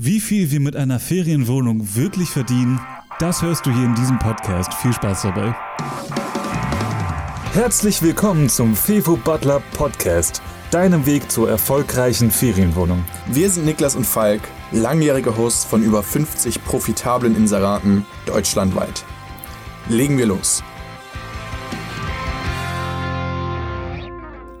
Wie 0.00 0.20
viel 0.20 0.52
wir 0.52 0.60
mit 0.60 0.76
einer 0.76 1.00
Ferienwohnung 1.00 1.96
wirklich 1.96 2.28
verdienen, 2.28 2.78
das 3.18 3.42
hörst 3.42 3.66
du 3.66 3.72
hier 3.72 3.84
in 3.84 3.96
diesem 3.96 4.16
Podcast. 4.20 4.72
Viel 4.74 4.92
Spaß 4.92 5.22
dabei. 5.22 5.56
Herzlich 7.52 8.00
willkommen 8.00 8.48
zum 8.48 8.76
Fevo 8.76 9.16
Butler 9.16 9.60
Podcast, 9.72 10.40
deinem 10.70 11.04
Weg 11.04 11.28
zur 11.32 11.50
erfolgreichen 11.50 12.30
Ferienwohnung. 12.30 13.04
Wir 13.26 13.50
sind 13.50 13.64
Niklas 13.66 13.96
und 13.96 14.06
Falk, 14.06 14.40
langjährige 14.70 15.36
Hosts 15.36 15.64
von 15.64 15.82
über 15.82 16.04
50 16.04 16.62
profitablen 16.62 17.34
Inseraten 17.34 18.06
deutschlandweit. 18.24 19.04
Legen 19.88 20.16
wir 20.16 20.26
los. 20.26 20.62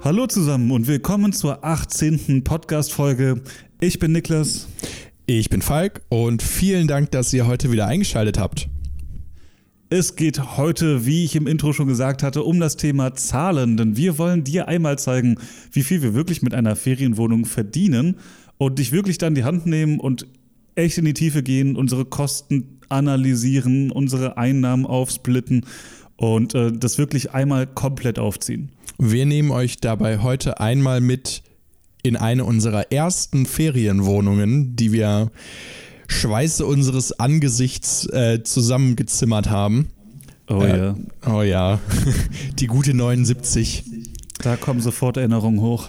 Hallo 0.02 0.26
zusammen 0.26 0.72
und 0.72 0.88
willkommen 0.88 1.32
zur 1.32 1.64
18. 1.64 2.42
Podcast-Folge. 2.42 3.40
Ich 3.78 4.00
bin 4.00 4.10
Niklas. 4.10 4.66
Ich 5.30 5.50
bin 5.50 5.60
Falk 5.60 6.00
und 6.08 6.42
vielen 6.42 6.88
Dank, 6.88 7.10
dass 7.10 7.34
ihr 7.34 7.46
heute 7.46 7.70
wieder 7.70 7.86
eingeschaltet 7.86 8.38
habt. 8.38 8.70
Es 9.90 10.16
geht 10.16 10.56
heute, 10.56 11.04
wie 11.04 11.22
ich 11.22 11.36
im 11.36 11.46
Intro 11.46 11.74
schon 11.74 11.86
gesagt 11.86 12.22
hatte, 12.22 12.42
um 12.42 12.58
das 12.60 12.78
Thema 12.78 13.14
Zahlen, 13.14 13.76
denn 13.76 13.94
wir 13.98 14.16
wollen 14.16 14.42
dir 14.42 14.68
einmal 14.68 14.98
zeigen, 14.98 15.36
wie 15.70 15.82
viel 15.82 16.00
wir 16.00 16.14
wirklich 16.14 16.40
mit 16.40 16.54
einer 16.54 16.76
Ferienwohnung 16.76 17.44
verdienen 17.44 18.16
und 18.56 18.78
dich 18.78 18.90
wirklich 18.90 19.18
dann 19.18 19.34
die 19.34 19.44
Hand 19.44 19.66
nehmen 19.66 20.00
und 20.00 20.26
echt 20.76 20.96
in 20.96 21.04
die 21.04 21.12
Tiefe 21.12 21.42
gehen, 21.42 21.76
unsere 21.76 22.06
Kosten 22.06 22.78
analysieren, 22.88 23.90
unsere 23.90 24.38
Einnahmen 24.38 24.86
aufsplitten 24.86 25.66
und 26.16 26.54
äh, 26.54 26.72
das 26.72 26.96
wirklich 26.96 27.32
einmal 27.32 27.66
komplett 27.66 28.18
aufziehen. 28.18 28.70
Wir 28.96 29.26
nehmen 29.26 29.50
euch 29.50 29.76
dabei 29.76 30.20
heute 30.20 30.58
einmal 30.58 31.02
mit 31.02 31.42
in 32.02 32.16
eine 32.16 32.44
unserer 32.44 32.92
ersten 32.92 33.46
Ferienwohnungen, 33.46 34.76
die 34.76 34.92
wir 34.92 35.30
Schweiße 36.08 36.64
unseres 36.64 37.12
Angesichts 37.12 38.06
äh, 38.06 38.42
zusammengezimmert 38.42 39.50
haben. 39.50 39.88
Oh 40.48 40.62
äh, 40.62 40.78
ja. 40.78 40.96
Oh 41.26 41.42
ja. 41.42 41.80
Die 42.58 42.66
gute 42.66 42.94
79. 42.94 43.84
Da 44.42 44.56
kommen 44.56 44.80
sofort 44.80 45.16
Erinnerungen 45.16 45.60
hoch. 45.60 45.88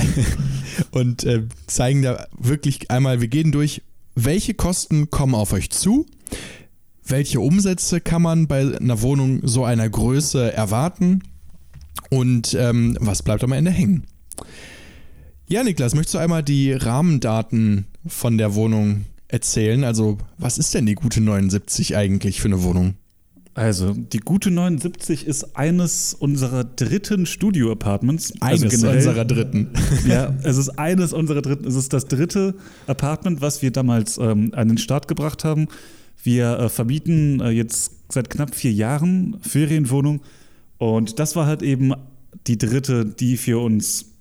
Und 0.90 1.24
äh, 1.24 1.42
zeigen 1.66 2.02
da 2.02 2.26
wirklich 2.38 2.90
einmal, 2.90 3.20
wir 3.20 3.28
gehen 3.28 3.52
durch, 3.52 3.82
welche 4.14 4.54
Kosten 4.54 5.10
kommen 5.10 5.34
auf 5.34 5.52
euch 5.52 5.70
zu, 5.70 6.06
welche 7.04 7.40
Umsätze 7.40 8.00
kann 8.00 8.22
man 8.22 8.46
bei 8.46 8.76
einer 8.78 9.02
Wohnung 9.02 9.40
so 9.46 9.64
einer 9.64 9.88
Größe 9.88 10.52
erwarten 10.52 11.22
und 12.10 12.54
ähm, 12.54 12.96
was 13.00 13.22
bleibt 13.22 13.44
am 13.44 13.52
Ende 13.52 13.70
hängen. 13.70 14.06
Ja, 15.48 15.62
Niklas, 15.62 15.94
möchtest 15.94 16.14
du 16.14 16.18
einmal 16.18 16.42
die 16.42 16.72
Rahmendaten 16.72 17.86
von 18.04 18.36
der 18.36 18.56
Wohnung 18.56 19.04
erzählen? 19.28 19.84
Also, 19.84 20.18
was 20.38 20.58
ist 20.58 20.74
denn 20.74 20.86
die 20.86 20.96
gute 20.96 21.20
79 21.20 21.96
eigentlich 21.96 22.40
für 22.40 22.48
eine 22.48 22.64
Wohnung? 22.64 22.94
Also, 23.54 23.92
die 23.92 24.18
gute 24.18 24.50
79 24.50 25.24
ist 25.24 25.56
eines 25.56 26.14
unserer 26.14 26.64
dritten 26.64 27.26
Studio-Apartments. 27.26 28.34
Eines 28.40 28.64
also 28.64 28.76
generell, 28.76 28.96
unserer 28.96 29.24
dritten. 29.24 29.70
Ja, 30.08 30.34
es 30.42 30.56
ist 30.56 30.70
eines 30.80 31.12
unserer 31.12 31.42
dritten. 31.42 31.66
Es 31.66 31.76
ist 31.76 31.92
das 31.92 32.06
dritte 32.06 32.56
Apartment, 32.88 33.40
was 33.40 33.62
wir 33.62 33.70
damals 33.70 34.18
ähm, 34.18 34.50
an 34.52 34.66
den 34.66 34.78
Start 34.78 35.06
gebracht 35.06 35.44
haben. 35.44 35.68
Wir 36.24 36.58
äh, 36.58 36.68
vermieten 36.68 37.40
äh, 37.40 37.50
jetzt 37.50 37.92
seit 38.08 38.30
knapp 38.30 38.52
vier 38.52 38.72
Jahren 38.72 39.36
Ferienwohnung 39.42 40.22
und 40.78 41.18
das 41.20 41.36
war 41.36 41.46
halt 41.46 41.62
eben 41.62 41.92
die 42.46 42.58
dritte, 42.58 43.04
die 43.04 43.36
für 43.36 43.62
uns 43.62 44.15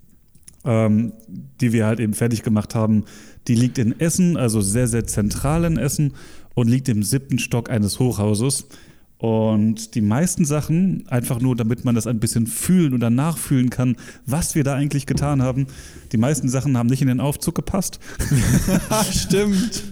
ähm, 0.65 1.13
die 1.61 1.73
wir 1.73 1.85
halt 1.85 1.99
eben 1.99 2.13
fertig 2.13 2.43
gemacht 2.43 2.75
haben, 2.75 3.05
die 3.47 3.55
liegt 3.55 3.77
in 3.77 3.99
Essen, 3.99 4.37
also 4.37 4.61
sehr, 4.61 4.87
sehr 4.87 5.05
zentral 5.05 5.65
in 5.65 5.77
Essen 5.77 6.13
und 6.53 6.67
liegt 6.67 6.89
im 6.89 7.03
siebten 7.03 7.39
Stock 7.39 7.69
eines 7.69 7.99
Hochhauses. 7.99 8.67
Und 9.17 9.95
die 9.95 10.01
meisten 10.01 10.43
Sachen, 10.43 11.05
einfach 11.07 11.39
nur 11.39 11.55
damit 11.55 11.85
man 11.85 11.95
das 11.95 12.05
ein 12.05 12.19
bisschen 12.19 12.47
fühlen 12.47 12.93
oder 12.93 13.09
nachfühlen 13.09 13.69
kann, 13.69 13.95
was 14.25 14.55
wir 14.55 14.65
da 14.65 14.75
eigentlich 14.75 15.05
getan 15.05 15.41
haben, 15.41 15.67
die 16.11 16.17
meisten 16.17 16.49
Sachen 16.49 16.77
haben 16.77 16.87
nicht 16.87 17.01
in 17.01 17.07
den 17.07 17.21
Aufzug 17.21 17.55
gepasst. 17.55 17.99
Stimmt. 19.11 19.83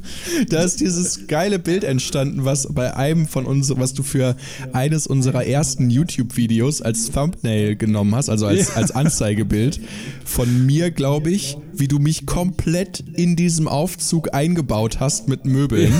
Da 0.49 0.63
ist 0.63 0.81
dieses 0.81 1.25
geile 1.27 1.57
Bild 1.57 1.85
entstanden, 1.85 2.43
was 2.43 2.67
bei 2.73 2.95
einem 2.97 3.25
von 3.25 3.45
uns, 3.45 3.71
was 3.77 3.93
du 3.93 4.03
für 4.03 4.35
eines 4.73 5.07
unserer 5.07 5.45
ersten 5.45 5.89
YouTube-Videos 5.89 6.81
als 6.81 7.09
Thumbnail 7.09 7.77
genommen 7.77 8.15
hast, 8.15 8.29
also 8.29 8.45
als, 8.45 8.69
ja. 8.69 8.75
als 8.75 8.91
Anzeigebild 8.91 9.79
von 10.25 10.65
mir, 10.65 10.91
glaube 10.91 11.31
ich, 11.31 11.57
wie 11.73 11.87
du 11.87 11.97
mich 11.97 12.25
komplett 12.25 12.99
in 13.13 13.37
diesem 13.37 13.69
Aufzug 13.69 14.33
eingebaut 14.33 14.99
hast 14.99 15.29
mit 15.29 15.45
Möbeln. 15.45 15.93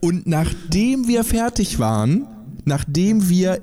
Und 0.00 0.26
nachdem 0.26 1.06
wir 1.06 1.22
fertig 1.22 1.78
waren, 1.78 2.26
nachdem 2.64 3.28
wir 3.28 3.60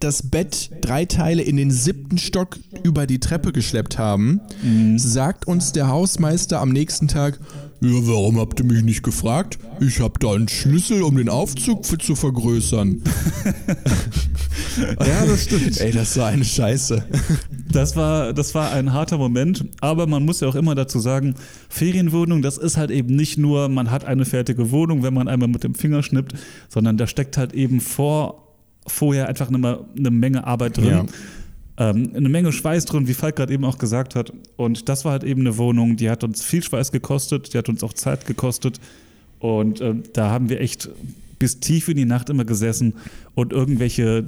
das 0.00 0.22
Bett 0.22 0.70
drei 0.80 1.04
Teile 1.04 1.42
in 1.42 1.56
den 1.56 1.70
siebten 1.70 2.18
Stock 2.18 2.58
über 2.82 3.06
die 3.06 3.20
Treppe 3.20 3.52
geschleppt 3.52 3.98
haben, 3.98 4.40
mhm. 4.62 4.98
sagt 4.98 5.46
uns 5.46 5.72
der 5.72 5.88
Hausmeister 5.88 6.60
am 6.60 6.70
nächsten 6.70 7.08
Tag, 7.08 7.38
ja, 7.84 8.06
warum 8.06 8.38
habt 8.38 8.60
ihr 8.60 8.66
mich 8.66 8.82
nicht 8.82 9.02
gefragt? 9.02 9.58
Ich 9.80 10.00
hab 10.00 10.18
da 10.18 10.32
einen 10.32 10.48
Schlüssel, 10.48 11.02
um 11.02 11.16
den 11.16 11.28
Aufzug 11.28 11.84
für 11.84 11.98
zu 11.98 12.14
vergrößern. 12.14 13.02
ja, 14.78 15.26
das 15.26 15.44
stimmt. 15.44 15.80
Ey, 15.80 15.92
das 15.92 16.16
war 16.16 16.28
eine 16.28 16.44
Scheiße. 16.44 17.04
Das 17.70 17.94
war, 17.94 18.32
das 18.32 18.54
war 18.54 18.72
ein 18.72 18.92
harter 18.92 19.18
Moment, 19.18 19.66
aber 19.80 20.06
man 20.06 20.24
muss 20.24 20.40
ja 20.40 20.48
auch 20.48 20.54
immer 20.54 20.74
dazu 20.74 20.98
sagen, 20.98 21.34
Ferienwohnung, 21.68 22.40
das 22.40 22.56
ist 22.56 22.76
halt 22.76 22.90
eben 22.90 23.14
nicht 23.14 23.36
nur, 23.36 23.68
man 23.68 23.90
hat 23.90 24.04
eine 24.04 24.24
fertige 24.24 24.70
Wohnung, 24.70 25.02
wenn 25.02 25.12
man 25.12 25.28
einmal 25.28 25.48
mit 25.48 25.62
dem 25.62 25.74
Finger 25.74 26.02
schnippt, 26.02 26.34
sondern 26.68 26.96
da 26.96 27.06
steckt 27.06 27.36
halt 27.36 27.52
eben 27.52 27.80
vor, 27.80 28.54
vorher 28.86 29.28
einfach 29.28 29.48
eine, 29.48 29.84
eine 29.96 30.10
Menge 30.10 30.46
Arbeit 30.46 30.78
drin. 30.78 30.86
Ja 30.86 31.06
ähm, 31.76 32.12
eine 32.14 32.28
Menge 32.28 32.52
Schweiß 32.52 32.84
drin, 32.84 33.08
wie 33.08 33.14
Falk 33.14 33.36
gerade 33.36 33.52
eben 33.52 33.64
auch 33.64 33.78
gesagt 33.78 34.14
hat. 34.14 34.32
Und 34.56 34.88
das 34.88 35.04
war 35.04 35.12
halt 35.12 35.24
eben 35.24 35.40
eine 35.40 35.56
Wohnung, 35.56 35.96
die 35.96 36.10
hat 36.10 36.24
uns 36.24 36.42
viel 36.42 36.62
Schweiß 36.62 36.92
gekostet, 36.92 37.52
die 37.52 37.58
hat 37.58 37.68
uns 37.68 37.82
auch 37.82 37.92
Zeit 37.92 38.26
gekostet. 38.26 38.80
Und 39.40 39.80
äh, 39.80 39.94
da 40.12 40.30
haben 40.30 40.48
wir 40.48 40.60
echt 40.60 40.88
bis 41.38 41.60
tief 41.60 41.88
in 41.88 41.96
die 41.96 42.04
Nacht 42.04 42.30
immer 42.30 42.44
gesessen 42.44 42.94
und 43.34 43.52
irgendwelche 43.52 44.24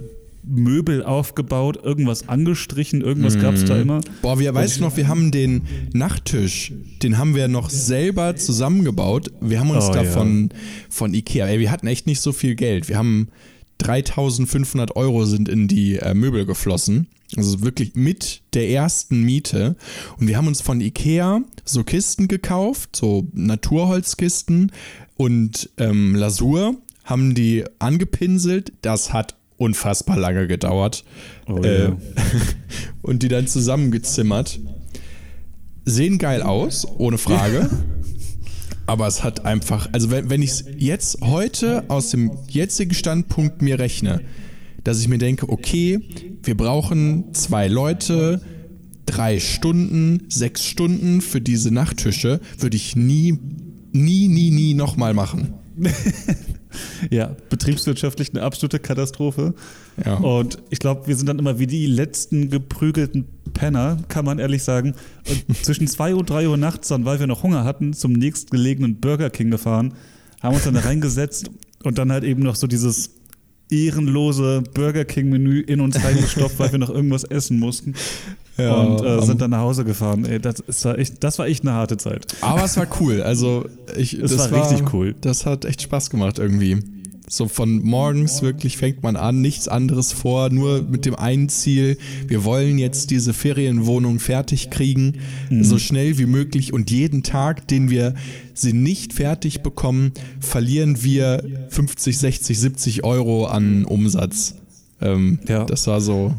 Möbel 0.46 1.02
aufgebaut, 1.02 1.80
irgendwas 1.82 2.28
angestrichen, 2.28 3.00
irgendwas 3.00 3.38
gab 3.38 3.54
es 3.54 3.64
da 3.64 3.74
mhm. 3.74 3.82
immer. 3.82 4.00
Boah, 4.22 4.38
wir 4.38 4.54
weißt 4.54 4.80
noch, 4.80 4.96
wir 4.96 5.08
haben 5.08 5.32
den 5.32 5.62
Nachttisch, 5.92 6.72
den 7.02 7.18
haben 7.18 7.34
wir 7.34 7.48
noch 7.48 7.68
selber 7.68 8.36
zusammengebaut. 8.36 9.32
Wir 9.40 9.58
haben 9.58 9.70
uns 9.70 9.86
oh, 9.88 9.92
davon 9.92 10.50
ja. 10.52 10.58
von 10.88 11.14
Ikea, 11.14 11.46
ey, 11.48 11.58
wir 11.58 11.70
hatten 11.70 11.88
echt 11.88 12.06
nicht 12.06 12.20
so 12.20 12.32
viel 12.32 12.54
Geld. 12.54 12.88
Wir 12.88 12.96
haben 12.96 13.28
3500 13.78 14.94
Euro 14.94 15.24
sind 15.24 15.48
in 15.48 15.68
die 15.68 15.96
äh, 15.96 16.14
Möbel 16.14 16.46
geflossen. 16.46 17.08
Also 17.36 17.62
wirklich 17.62 17.94
mit 17.94 18.42
der 18.54 18.68
ersten 18.70 19.22
Miete. 19.22 19.76
Und 20.18 20.28
wir 20.28 20.36
haben 20.36 20.46
uns 20.46 20.60
von 20.60 20.80
Ikea 20.80 21.42
so 21.64 21.84
Kisten 21.84 22.28
gekauft, 22.28 22.96
so 22.96 23.26
Naturholzkisten 23.32 24.72
und 25.16 25.70
ähm, 25.78 26.14
Lasur, 26.14 26.76
haben 27.04 27.34
die 27.34 27.64
angepinselt. 27.78 28.72
Das 28.82 29.12
hat 29.12 29.36
unfassbar 29.56 30.18
lange 30.18 30.46
gedauert. 30.46 31.04
Oh, 31.46 31.58
äh, 31.58 31.84
ja. 31.84 31.96
und 33.02 33.22
die 33.22 33.28
dann 33.28 33.46
zusammengezimmert. 33.46 34.60
Sehen 35.84 36.18
geil 36.18 36.42
aus, 36.42 36.86
ohne 36.98 37.16
Frage. 37.16 37.70
Aber 38.86 39.06
es 39.08 39.24
hat 39.24 39.44
einfach, 39.44 39.88
also 39.92 40.10
wenn, 40.10 40.30
wenn 40.30 40.42
ich 40.42 40.50
es 40.50 40.64
jetzt 40.76 41.20
heute 41.20 41.84
aus 41.88 42.10
dem 42.10 42.30
jetzigen 42.48 42.94
Standpunkt 42.94 43.60
mir 43.60 43.78
rechne, 43.78 44.20
dass 44.86 45.00
ich 45.00 45.08
mir 45.08 45.18
denke, 45.18 45.48
okay, 45.48 46.00
wir 46.44 46.56
brauchen 46.56 47.34
zwei 47.34 47.66
Leute, 47.66 48.40
drei 49.04 49.40
Stunden, 49.40 50.26
sechs 50.28 50.64
Stunden 50.64 51.20
für 51.20 51.40
diese 51.40 51.72
Nachttische, 51.72 52.40
würde 52.58 52.76
ich 52.76 52.94
nie, 52.94 53.36
nie, 53.90 54.28
nie, 54.28 54.52
nie 54.52 54.74
nochmal 54.74 55.12
machen. 55.12 55.54
ja, 57.10 57.34
betriebswirtschaftlich 57.50 58.30
eine 58.32 58.42
absolute 58.42 58.78
Katastrophe. 58.78 59.54
Ja. 60.04 60.18
Und 60.18 60.58
ich 60.70 60.78
glaube, 60.78 61.08
wir 61.08 61.16
sind 61.16 61.28
dann 61.28 61.40
immer 61.40 61.58
wie 61.58 61.66
die 61.66 61.86
letzten 61.86 62.48
geprügelten 62.48 63.26
Penner, 63.54 63.98
kann 64.06 64.24
man 64.24 64.38
ehrlich 64.38 64.62
sagen. 64.62 64.94
Und 65.28 65.56
zwischen 65.64 65.88
zwei 65.88 66.14
und 66.14 66.30
drei 66.30 66.48
Uhr 66.48 66.56
nachts, 66.56 66.88
dann, 66.88 67.04
weil 67.04 67.18
wir 67.18 67.26
noch 67.26 67.42
Hunger 67.42 67.64
hatten, 67.64 67.92
zum 67.92 68.12
nächstgelegenen 68.12 69.00
Burger 69.00 69.30
King 69.30 69.50
gefahren, 69.50 69.94
haben 70.40 70.54
uns 70.54 70.62
dann 70.62 70.74
da 70.74 70.80
reingesetzt 70.80 71.50
und 71.82 71.98
dann 71.98 72.12
halt 72.12 72.22
eben 72.22 72.42
noch 72.42 72.54
so 72.54 72.68
dieses 72.68 73.15
ehrenlose 73.70 74.62
Burger 74.74 75.04
King-Menü 75.04 75.60
in 75.60 75.80
uns 75.80 76.02
reingestopft, 76.02 76.58
weil 76.58 76.72
wir 76.72 76.78
noch 76.78 76.90
irgendwas 76.90 77.24
essen 77.24 77.58
mussten. 77.58 77.94
Ja, 78.58 78.72
und 78.72 79.04
äh, 79.04 79.20
sind 79.20 79.42
dann 79.42 79.50
nach 79.50 79.60
Hause 79.60 79.84
gefahren. 79.84 80.24
Ey, 80.24 80.38
das, 80.40 80.62
war 80.82 80.98
echt, 80.98 81.22
das 81.22 81.38
war 81.38 81.46
echt 81.46 81.62
eine 81.62 81.72
harte 81.72 81.98
Zeit. 81.98 82.26
Aber 82.40 82.64
es 82.64 82.74
war 82.78 82.86
cool. 83.00 83.20
Also 83.20 83.66
ich, 83.98 84.14
es 84.14 84.38
war, 84.38 84.50
war 84.50 84.70
richtig 84.70 84.94
cool. 84.94 85.14
Das 85.20 85.44
hat 85.44 85.66
echt 85.66 85.82
Spaß 85.82 86.08
gemacht 86.08 86.38
irgendwie. 86.38 86.82
So 87.28 87.48
von 87.48 87.82
morgens 87.82 88.40
wirklich 88.40 88.76
fängt 88.76 89.02
man 89.02 89.16
an, 89.16 89.40
nichts 89.40 89.66
anderes 89.66 90.12
vor, 90.12 90.48
nur 90.50 90.82
mit 90.82 91.06
dem 91.06 91.16
einen 91.16 91.48
Ziel, 91.48 91.98
wir 92.28 92.44
wollen 92.44 92.78
jetzt 92.78 93.10
diese 93.10 93.32
Ferienwohnung 93.32 94.20
fertig 94.20 94.70
kriegen, 94.70 95.18
mhm. 95.50 95.64
so 95.64 95.78
schnell 95.78 96.18
wie 96.18 96.26
möglich 96.26 96.72
und 96.72 96.90
jeden 96.90 97.24
Tag, 97.24 97.66
den 97.66 97.90
wir 97.90 98.14
sie 98.54 98.72
nicht 98.72 99.12
fertig 99.12 99.62
bekommen, 99.62 100.12
verlieren 100.38 101.02
wir 101.02 101.42
50, 101.70 102.16
60, 102.16 102.58
70 102.58 103.04
Euro 103.04 103.46
an 103.46 103.84
Umsatz. 103.84 104.54
Ähm, 105.00 105.40
ja. 105.48 105.64
Das 105.64 105.88
war 105.88 106.00
so, 106.00 106.32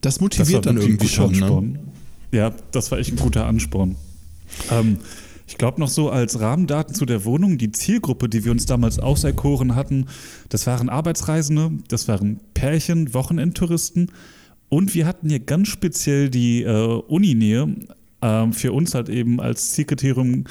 das 0.00 0.20
motiviert 0.20 0.64
das 0.64 0.72
dann 0.72 0.80
irgendwie 0.80 1.08
schon. 1.08 1.32
Ne? 1.32 1.80
Ja, 2.30 2.54
das 2.70 2.90
war 2.92 2.98
echt 2.98 3.12
ein 3.12 3.16
guter 3.16 3.46
Ansporn. 3.46 3.96
Ähm, 4.70 4.98
ich 5.50 5.58
glaube 5.58 5.80
noch 5.80 5.88
so 5.88 6.10
als 6.10 6.38
Rahmendaten 6.38 6.94
zu 6.94 7.04
der 7.04 7.24
Wohnung, 7.24 7.58
die 7.58 7.72
Zielgruppe, 7.72 8.28
die 8.28 8.44
wir 8.44 8.52
uns 8.52 8.66
damals 8.66 9.00
auserkoren 9.00 9.74
hatten, 9.74 10.06
das 10.48 10.64
waren 10.68 10.88
Arbeitsreisende, 10.88 11.72
das 11.88 12.06
waren 12.06 12.38
Pärchen, 12.54 13.12
Wochenendtouristen 13.14 14.12
und 14.68 14.94
wir 14.94 15.06
hatten 15.06 15.28
hier 15.28 15.40
ganz 15.40 15.66
speziell 15.66 16.30
die 16.30 16.62
äh, 16.62 17.02
Uninähe 17.08 17.74
äh, 18.20 18.52
für 18.52 18.72
uns 18.72 18.94
halt 18.94 19.08
eben 19.08 19.40
als 19.40 19.72
Zielkriterium 19.72 20.44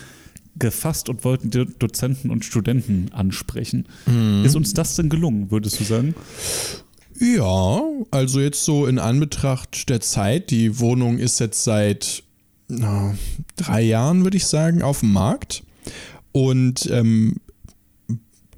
gefasst 0.57 1.07
und 1.07 1.23
wollten 1.23 1.49
die 1.49 1.65
Dozenten 1.79 2.29
und 2.29 2.43
Studenten 2.43 3.09
ansprechen. 3.13 3.87
Mhm. 4.05 4.43
Ist 4.43 4.57
uns 4.57 4.73
das 4.73 4.97
denn 4.97 5.07
gelungen, 5.07 5.49
würdest 5.49 5.79
du 5.79 5.85
sagen? 5.85 6.13
Ja, 7.21 7.81
also 8.11 8.41
jetzt 8.41 8.65
so 8.65 8.85
in 8.85 8.99
Anbetracht 8.99 9.87
der 9.87 10.01
Zeit, 10.01 10.51
die 10.51 10.79
Wohnung 10.79 11.19
ist 11.19 11.39
jetzt 11.39 11.63
seit 11.63 12.23
na, 12.69 13.15
drei 13.55 13.81
Jahren, 13.81 14.23
würde 14.23 14.37
ich 14.37 14.45
sagen, 14.45 14.81
auf 14.81 15.01
dem 15.01 15.11
Markt. 15.11 15.63
Und 16.31 16.89
ähm, 16.91 17.37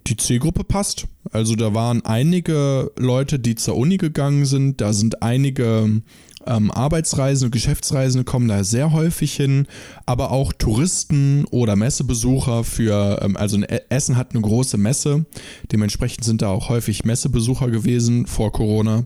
die 0.07 0.17
Zielgruppe 0.17 0.63
passt. 0.63 1.07
Also 1.31 1.55
da 1.55 1.73
waren 1.73 2.05
einige 2.05 2.91
Leute, 2.97 3.39
die 3.39 3.55
zur 3.55 3.77
Uni 3.77 3.97
gegangen 3.97 4.45
sind. 4.45 4.81
Da 4.81 4.93
sind 4.93 5.23
einige 5.23 6.01
ähm, 6.45 6.71
Arbeitsreisende, 6.71 7.51
Geschäftsreisende 7.51 8.23
kommen 8.23 8.47
da 8.47 8.63
sehr 8.63 8.91
häufig 8.91 9.33
hin, 9.33 9.67
aber 10.05 10.31
auch 10.31 10.53
Touristen 10.53 11.45
oder 11.51 11.75
Messebesucher 11.75 12.63
für, 12.63 13.19
ähm, 13.21 13.37
also 13.37 13.61
Essen 13.89 14.17
hat 14.17 14.31
eine 14.31 14.41
große 14.41 14.77
Messe. 14.77 15.25
Dementsprechend 15.71 16.23
sind 16.23 16.41
da 16.41 16.49
auch 16.49 16.69
häufig 16.69 17.05
Messebesucher 17.05 17.69
gewesen 17.69 18.25
vor 18.25 18.51
Corona. 18.51 19.05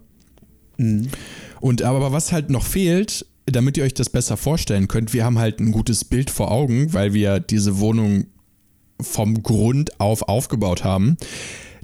Mhm. 0.78 1.10
Und 1.60 1.82
aber 1.82 2.12
was 2.12 2.32
halt 2.32 2.50
noch 2.50 2.64
fehlt, 2.64 3.26
damit 3.46 3.78
ihr 3.78 3.84
euch 3.84 3.94
das 3.94 4.10
besser 4.10 4.38
vorstellen 4.38 4.88
könnt, 4.88 5.14
wir 5.14 5.24
haben 5.24 5.38
halt 5.38 5.60
ein 5.60 5.72
gutes 5.72 6.04
Bild 6.04 6.30
vor 6.30 6.52
Augen, 6.52 6.94
weil 6.94 7.14
wir 7.14 7.40
diese 7.40 7.80
Wohnung 7.80 8.26
vom 9.00 9.44
Grund 9.44 10.00
auf 10.00 10.24
aufgebaut 10.24 10.84
haben. 10.84 11.18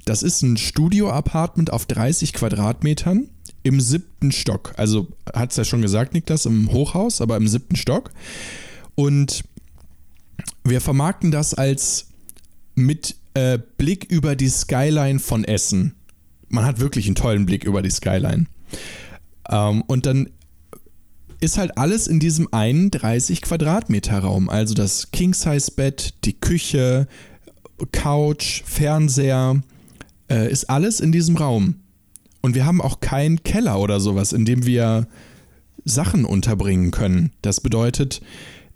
Das 0.04 0.22
ist 0.22 0.42
ein 0.42 0.56
Studio-Apartment 0.56 1.72
auf 1.72 1.86
30 1.86 2.32
Quadratmetern 2.32 3.28
im 3.62 3.80
siebten 3.80 4.32
Stock. 4.32 4.72
Also 4.76 5.06
hat 5.32 5.52
es 5.52 5.56
ja 5.56 5.64
schon 5.64 5.82
gesagt, 5.82 6.14
Niklas, 6.14 6.46
im 6.46 6.72
Hochhaus, 6.72 7.20
aber 7.20 7.36
im 7.36 7.46
siebten 7.46 7.76
Stock. 7.76 8.10
Und 8.96 9.44
wir 10.64 10.80
vermarkten 10.80 11.30
das 11.30 11.54
als 11.54 12.06
mit 12.74 13.16
äh, 13.34 13.58
Blick 13.78 14.10
über 14.10 14.34
die 14.34 14.48
Skyline 14.48 15.20
von 15.20 15.44
Essen. 15.44 15.94
Man 16.48 16.64
hat 16.64 16.80
wirklich 16.80 17.06
einen 17.06 17.14
tollen 17.14 17.46
Blick 17.46 17.64
über 17.64 17.82
die 17.82 17.90
Skyline. 17.90 18.46
Ähm, 19.48 19.82
und 19.82 20.06
dann 20.06 20.28
ist 21.42 21.58
halt 21.58 21.76
alles 21.76 22.06
in 22.06 22.20
diesem 22.20 22.48
31 22.52 23.42
Quadratmeter 23.42 24.20
Raum. 24.20 24.48
Also 24.48 24.74
das 24.74 25.10
King-Size-Bett, 25.10 26.14
die 26.24 26.34
Küche, 26.34 27.08
Couch, 27.90 28.62
Fernseher, 28.64 29.60
äh, 30.30 30.50
ist 30.50 30.70
alles 30.70 31.00
in 31.00 31.10
diesem 31.10 31.36
Raum. 31.36 31.74
Und 32.42 32.54
wir 32.54 32.64
haben 32.64 32.80
auch 32.80 33.00
keinen 33.00 33.42
Keller 33.42 33.80
oder 33.80 33.98
sowas, 33.98 34.32
in 34.32 34.44
dem 34.44 34.66
wir 34.66 35.08
Sachen 35.84 36.24
unterbringen 36.24 36.92
können. 36.92 37.32
Das 37.42 37.60
bedeutet, 37.60 38.22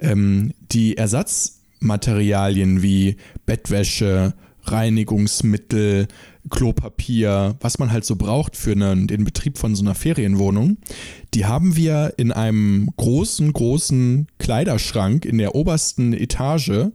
ähm, 0.00 0.52
die 0.72 0.96
Ersatzmaterialien 0.96 2.82
wie 2.82 3.16
Bettwäsche, 3.46 4.34
Reinigungsmittel, 4.64 6.08
Klopapier, 6.50 7.56
was 7.60 7.78
man 7.78 7.92
halt 7.92 8.04
so 8.04 8.16
braucht 8.16 8.56
für 8.56 8.72
einen, 8.72 9.06
den 9.06 9.24
Betrieb 9.24 9.58
von 9.58 9.74
so 9.74 9.82
einer 9.82 9.94
Ferienwohnung, 9.94 10.78
die 11.34 11.46
haben 11.46 11.76
wir 11.76 12.14
in 12.16 12.32
einem 12.32 12.88
großen, 12.96 13.52
großen 13.52 14.28
Kleiderschrank 14.38 15.24
in 15.24 15.38
der 15.38 15.54
obersten 15.54 16.12
Etage 16.12 16.86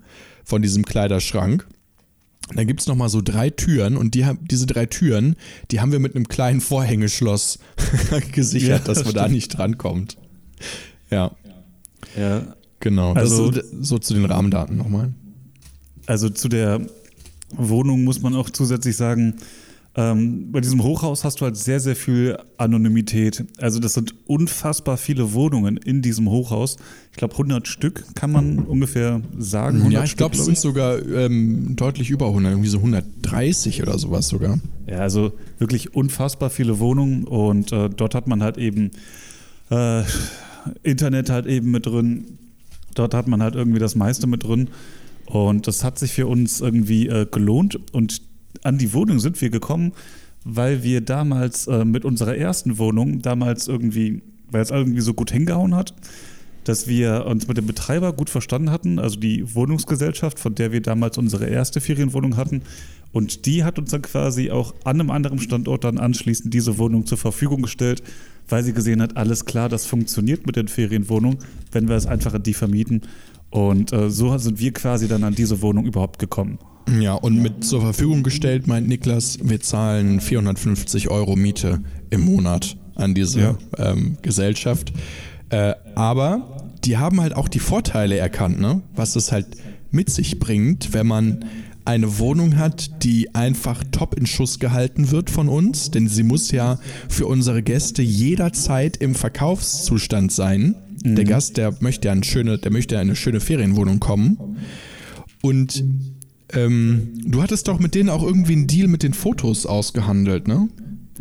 von 0.43 0.61
diesem 0.61 0.85
Kleiderschrank. 0.85 1.67
Da 2.53 2.63
gibt 2.63 2.81
es 2.81 2.87
nochmal 2.87 3.09
so 3.09 3.21
drei 3.21 3.49
Türen 3.49 3.95
und 3.95 4.15
die, 4.15 4.25
diese 4.41 4.65
drei 4.65 4.85
Türen, 4.85 5.35
die 5.71 5.79
haben 5.79 5.91
wir 5.91 5.99
mit 5.99 6.15
einem 6.15 6.27
kleinen 6.27 6.59
Vorhängeschloss 6.59 7.59
gesichert, 8.31 8.87
ja, 8.87 8.93
dass 8.93 9.05
man 9.05 9.13
da 9.13 9.27
nicht 9.27 9.49
drankommt. 9.57 10.17
Ja. 11.09 11.31
Ja. 12.17 12.55
Genau. 12.79 13.13
Also, 13.13 13.51
so, 13.51 13.61
so 13.79 13.99
zu 13.99 14.13
den 14.13 14.25
Rahmendaten 14.25 14.75
nochmal. 14.75 15.13
Also 16.07 16.29
zu 16.29 16.49
der 16.49 16.81
Wohnung 17.57 18.03
muss 18.03 18.21
man 18.21 18.35
auch 18.35 18.49
zusätzlich 18.49 18.95
sagen, 18.95 19.35
ähm, 19.93 20.53
bei 20.53 20.61
diesem 20.61 20.83
Hochhaus 20.83 21.25
hast 21.25 21.41
du 21.41 21.45
halt 21.45 21.57
sehr, 21.57 21.81
sehr 21.81 21.97
viel 21.97 22.37
Anonymität. 22.57 23.43
Also 23.57 23.79
das 23.79 23.93
sind 23.93 24.15
unfassbar 24.25 24.95
viele 24.95 25.33
Wohnungen 25.33 25.75
in 25.75 26.01
diesem 26.01 26.29
Hochhaus. 26.29 26.77
Ich 27.11 27.17
glaube 27.17 27.33
100 27.33 27.67
Stück 27.67 28.05
kann 28.15 28.31
man 28.31 28.59
ungefähr 28.59 29.21
sagen. 29.37 29.91
Ja, 29.91 30.05
ich 30.05 30.15
glaube, 30.15 30.37
es 30.37 30.45
sind 30.45 30.57
sogar 30.57 31.05
ähm, 31.05 31.75
deutlich 31.75 32.09
über 32.09 32.27
100, 32.27 32.53
irgendwie 32.53 32.69
so 32.69 32.77
130 32.77 33.81
oder 33.81 33.99
sowas 33.99 34.29
sogar. 34.29 34.59
Ja, 34.87 34.99
also 34.99 35.33
wirklich 35.59 35.93
unfassbar 35.93 36.49
viele 36.49 36.79
Wohnungen 36.79 37.25
und 37.25 37.73
äh, 37.73 37.89
dort 37.89 38.15
hat 38.15 38.27
man 38.27 38.41
halt 38.41 38.57
eben 38.57 38.91
äh, 39.69 40.03
Internet 40.83 41.29
halt 41.29 41.47
eben 41.47 41.69
mit 41.69 41.85
drin. 41.85 42.37
Dort 42.95 43.13
hat 43.13 43.27
man 43.27 43.43
halt 43.43 43.55
irgendwie 43.55 43.79
das 43.79 43.95
meiste 43.95 44.25
mit 44.25 44.43
drin. 44.45 44.69
Und 45.31 45.65
das 45.67 45.83
hat 45.83 45.97
sich 45.97 46.11
für 46.11 46.27
uns 46.27 46.59
irgendwie 46.59 47.07
äh, 47.07 47.25
gelohnt. 47.25 47.79
Und 47.93 48.21
an 48.63 48.77
die 48.77 48.93
Wohnung 48.93 49.19
sind 49.19 49.39
wir 49.41 49.49
gekommen, 49.49 49.93
weil 50.43 50.83
wir 50.83 51.01
damals 51.01 51.67
äh, 51.67 51.85
mit 51.85 52.03
unserer 52.03 52.35
ersten 52.35 52.77
Wohnung, 52.77 53.21
damals 53.21 53.67
irgendwie, 53.67 54.21
weil 54.49 54.61
es 54.61 54.71
irgendwie 54.71 55.01
so 55.01 55.13
gut 55.13 55.31
hingehauen 55.31 55.73
hat, 55.73 55.93
dass 56.65 56.87
wir 56.87 57.25
uns 57.27 57.47
mit 57.47 57.57
dem 57.57 57.65
Betreiber 57.65 58.13
gut 58.13 58.29
verstanden 58.29 58.71
hatten, 58.71 58.99
also 58.99 59.19
die 59.19 59.55
Wohnungsgesellschaft, 59.55 60.37
von 60.37 60.53
der 60.53 60.71
wir 60.71 60.81
damals 60.81 61.17
unsere 61.17 61.47
erste 61.47 61.79
Ferienwohnung 61.79 62.35
hatten. 62.35 62.61
Und 63.13 63.45
die 63.45 63.63
hat 63.63 63.79
uns 63.79 63.91
dann 63.91 64.01
quasi 64.01 64.51
auch 64.51 64.73
an 64.83 64.99
einem 64.99 65.11
anderen 65.11 65.39
Standort 65.39 65.83
dann 65.85 65.97
anschließend 65.97 66.53
diese 66.53 66.77
Wohnung 66.77 67.05
zur 67.05 67.17
Verfügung 67.17 67.61
gestellt, 67.61 68.03
weil 68.47 68.63
sie 68.63 68.73
gesehen 68.73 69.01
hat, 69.01 69.17
alles 69.17 69.45
klar, 69.45 69.69
das 69.69 69.85
funktioniert 69.85 70.45
mit 70.45 70.55
den 70.55 70.67
Ferienwohnungen, 70.67 71.39
wenn 71.71 71.87
wir 71.87 71.95
es 71.95 72.05
einfach 72.05 72.33
an 72.33 72.43
die 72.43 72.53
vermieten. 72.53 73.01
Und 73.51 73.93
äh, 73.93 74.09
so 74.09 74.35
sind 74.37 74.59
wir 74.59 74.73
quasi 74.73 75.07
dann 75.07 75.23
an 75.23 75.35
diese 75.35 75.61
Wohnung 75.61 75.85
überhaupt 75.85 76.19
gekommen. 76.19 76.57
Ja, 76.99 77.13
und 77.13 77.41
mit 77.41 77.63
zur 77.63 77.81
Verfügung 77.81 78.23
gestellt, 78.23 78.67
meint 78.67 78.87
Niklas, 78.87 79.37
wir 79.41 79.61
zahlen 79.61 80.19
450 80.19 81.09
Euro 81.09 81.35
Miete 81.35 81.81
im 82.09 82.21
Monat 82.21 82.75
an 82.95 83.13
diese 83.13 83.39
ja. 83.39 83.57
ähm, 83.77 84.17
Gesellschaft. 84.21 84.91
Äh, 85.49 85.75
aber 85.95 86.71
die 86.83 86.97
haben 86.97 87.21
halt 87.21 87.35
auch 87.35 87.47
die 87.47 87.59
Vorteile 87.59 88.17
erkannt, 88.17 88.59
ne? 88.59 88.81
was 88.95 89.15
es 89.15 89.31
halt 89.31 89.47
mit 89.91 90.09
sich 90.09 90.39
bringt, 90.39 90.93
wenn 90.93 91.07
man 91.07 91.45
eine 91.83 92.19
Wohnung 92.19 92.57
hat, 92.57 93.03
die 93.03 93.33
einfach 93.33 93.83
top 93.91 94.15
in 94.15 94.25
Schuss 94.25 94.59
gehalten 94.59 95.11
wird 95.11 95.29
von 95.29 95.49
uns, 95.49 95.91
denn 95.91 96.07
sie 96.07 96.23
muss 96.23 96.51
ja 96.51 96.79
für 97.09 97.25
unsere 97.25 97.63
Gäste 97.63 98.01
jederzeit 98.01 98.97
im 98.97 99.15
Verkaufszustand 99.15 100.31
sein. 100.31 100.75
Mhm. 101.03 101.15
Der 101.15 101.25
Gast, 101.25 101.57
der 101.57 101.75
möchte 101.79 102.07
ja 102.07 102.11
eine 102.11 102.23
schöne, 102.23 102.57
der 102.57 102.71
möchte 102.71 102.97
eine 102.99 103.15
schöne 103.15 103.39
Ferienwohnung 103.39 103.99
kommen. 103.99 104.57
Und 105.41 105.83
ähm, 106.53 107.13
du 107.25 107.41
hattest 107.41 107.67
doch 107.67 107.79
mit 107.79 107.95
denen 107.95 108.09
auch 108.09 108.23
irgendwie 108.23 108.53
einen 108.53 108.67
Deal 108.67 108.87
mit 108.87 109.03
den 109.03 109.13
Fotos 109.13 109.65
ausgehandelt, 109.65 110.47
ne? 110.47 110.69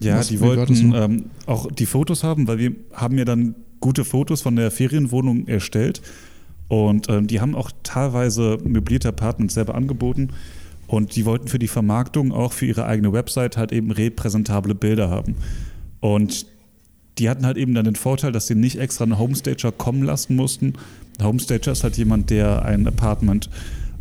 Ja, 0.02 0.18
Was, 0.18 0.28
die 0.28 0.40
wollten 0.40 0.94
ähm, 0.94 1.25
auch 1.46 1.70
die 1.70 1.87
Fotos 1.87 2.25
haben, 2.25 2.49
weil 2.49 2.58
wir 2.58 2.75
haben 2.92 3.18
ja 3.18 3.25
dann 3.25 3.54
gute 3.80 4.04
Fotos 4.04 4.40
von 4.40 4.56
der 4.56 4.70
Ferienwohnung 4.70 5.46
erstellt 5.46 6.00
und 6.68 7.08
ähm, 7.08 7.26
die 7.26 7.40
haben 7.40 7.54
auch 7.54 7.70
teilweise 7.82 8.58
möblierte 8.64 9.08
Apartments 9.08 9.54
selber 9.54 9.75
angeboten 9.75 10.30
und 10.87 11.16
die 11.16 11.25
wollten 11.25 11.49
für 11.49 11.58
die 11.58 11.68
Vermarktung 11.68 12.32
auch 12.32 12.52
für 12.52 12.66
ihre 12.66 12.87
eigene 12.87 13.12
Website 13.12 13.56
halt 13.56 13.72
eben 13.72 13.90
repräsentable 13.90 14.75
Bilder 14.75 15.10
haben. 15.10 15.37
Und 16.00 16.46
die 17.20 17.30
hatten 17.30 17.46
halt 17.46 17.56
eben 17.56 17.74
dann 17.74 17.84
den 17.84 17.94
Vorteil, 17.94 18.32
dass 18.32 18.48
sie 18.48 18.56
nicht 18.56 18.78
extra 18.78 19.04
einen 19.04 19.18
Homestager 19.18 19.70
kommen 19.70 20.02
lassen 20.02 20.34
mussten. 20.34 20.72
Ein 21.18 21.26
Homestager 21.26 21.70
ist 21.70 21.84
halt 21.84 21.96
jemand, 21.96 22.30
der 22.30 22.64
ein 22.64 22.86
Apartment 22.88 23.48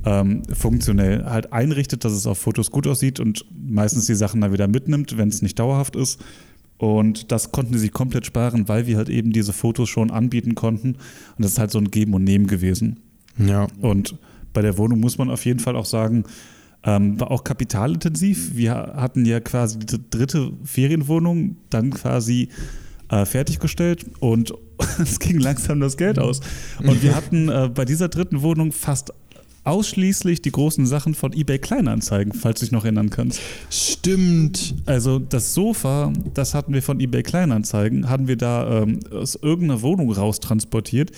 ähm, 0.06 0.42
funktionell 0.52 1.26
halt 1.26 1.54
einrichtet, 1.54 2.06
dass 2.06 2.14
es 2.14 2.26
auf 2.26 2.40
Fotos 2.40 2.72
gut 2.72 2.88
aussieht 2.88 3.20
und 3.20 3.46
meistens 3.54 4.08
die 4.08 4.16
Sachen 4.16 4.42
dann 4.42 4.54
wieder 4.54 4.68
mitnimmt, 4.68 5.18
wenn 5.18 5.28
es 5.28 5.44
nicht 5.44 5.60
dauerhaft 5.60 5.96
ist. 5.96 6.20
Und 6.78 7.32
das 7.32 7.52
konnten 7.52 7.74
sie 7.74 7.80
sich 7.80 7.92
komplett 7.92 8.26
sparen, 8.26 8.68
weil 8.70 8.88
wir 8.88 8.98
halt 8.98 9.10
eben 9.10 9.34
diese 9.34 9.52
Fotos 9.54 9.90
schon 9.90 10.10
anbieten 10.10 10.56
konnten. 10.56 10.94
Und 10.94 11.44
das 11.44 11.52
ist 11.52 11.60
halt 11.60 11.72
so 11.72 11.78
ein 11.78 11.92
Geben 11.92 12.14
und 12.14 12.24
Nehmen 12.24 12.48
gewesen. 12.48 13.02
Ja. 13.38 13.68
Und 13.82 14.16
bei 14.54 14.62
der 14.62 14.78
Wohnung 14.78 15.02
muss 15.02 15.18
man 15.18 15.30
auf 15.30 15.46
jeden 15.46 15.60
Fall 15.60 15.76
auch 15.76 15.86
sagen, 15.86 16.24
Ähm, 16.82 17.20
war 17.20 17.30
auch 17.30 17.44
kapitalintensiv. 17.44 18.56
Wir 18.56 18.72
hatten 18.74 19.26
ja 19.26 19.42
quasi 19.42 19.80
die 19.80 20.00
dritte 20.10 20.54
Ferienwohnung 20.64 21.58
dann 21.70 21.90
quasi 21.90 22.48
äh, 23.10 23.26
fertiggestellt 23.26 24.06
und 24.20 24.54
es 25.02 25.20
ging 25.20 25.40
langsam 25.40 25.80
das 25.80 25.98
Geld 25.98 26.20
aus. 26.20 26.42
Und 26.80 27.02
wir 27.04 27.16
hatten 27.16 27.50
äh, 27.50 27.70
bei 27.74 27.86
dieser 27.86 28.08
dritten 28.08 28.42
Wohnung 28.42 28.72
fast 28.72 29.14
ausschließlich 29.64 30.42
die 30.42 30.52
großen 30.52 30.86
Sachen 30.86 31.14
von 31.14 31.34
eBay 31.34 31.60
Kleinanzeigen, 31.60 32.34
falls 32.34 32.60
du 32.60 32.66
dich 32.66 32.72
noch 32.72 32.86
erinnern 32.86 33.10
kannst. 33.10 33.40
Stimmt. 33.70 34.76
Also 34.86 35.20
das 35.20 35.54
Sofa, 35.54 36.12
das 36.34 36.54
hatten 36.54 36.74
wir 36.74 36.82
von 36.82 37.00
eBay 37.00 37.24
Kleinanzeigen, 37.24 38.10
hatten 38.10 38.28
wir 38.28 38.38
da 38.38 38.82
ähm, 38.82 39.00
aus 39.12 39.36
irgendeiner 39.36 39.82
Wohnung 39.82 40.12
raustransportiert. 40.12 41.12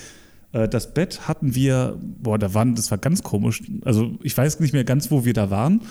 Äh, 0.51 0.67
das 0.67 0.93
Bett 0.93 1.27
hatten 1.27 1.55
wir, 1.55 1.97
boah, 2.21 2.37
da 2.37 2.53
waren, 2.53 2.75
das 2.75 2.91
war 2.91 2.97
ganz 2.97 3.23
komisch. 3.23 3.61
Also 3.85 4.17
ich 4.23 4.35
weiß 4.37 4.59
nicht 4.59 4.73
mehr 4.73 4.83
ganz, 4.83 5.11
wo 5.11 5.23
wir 5.23 5.33
da 5.33 5.49
waren, 5.49 5.81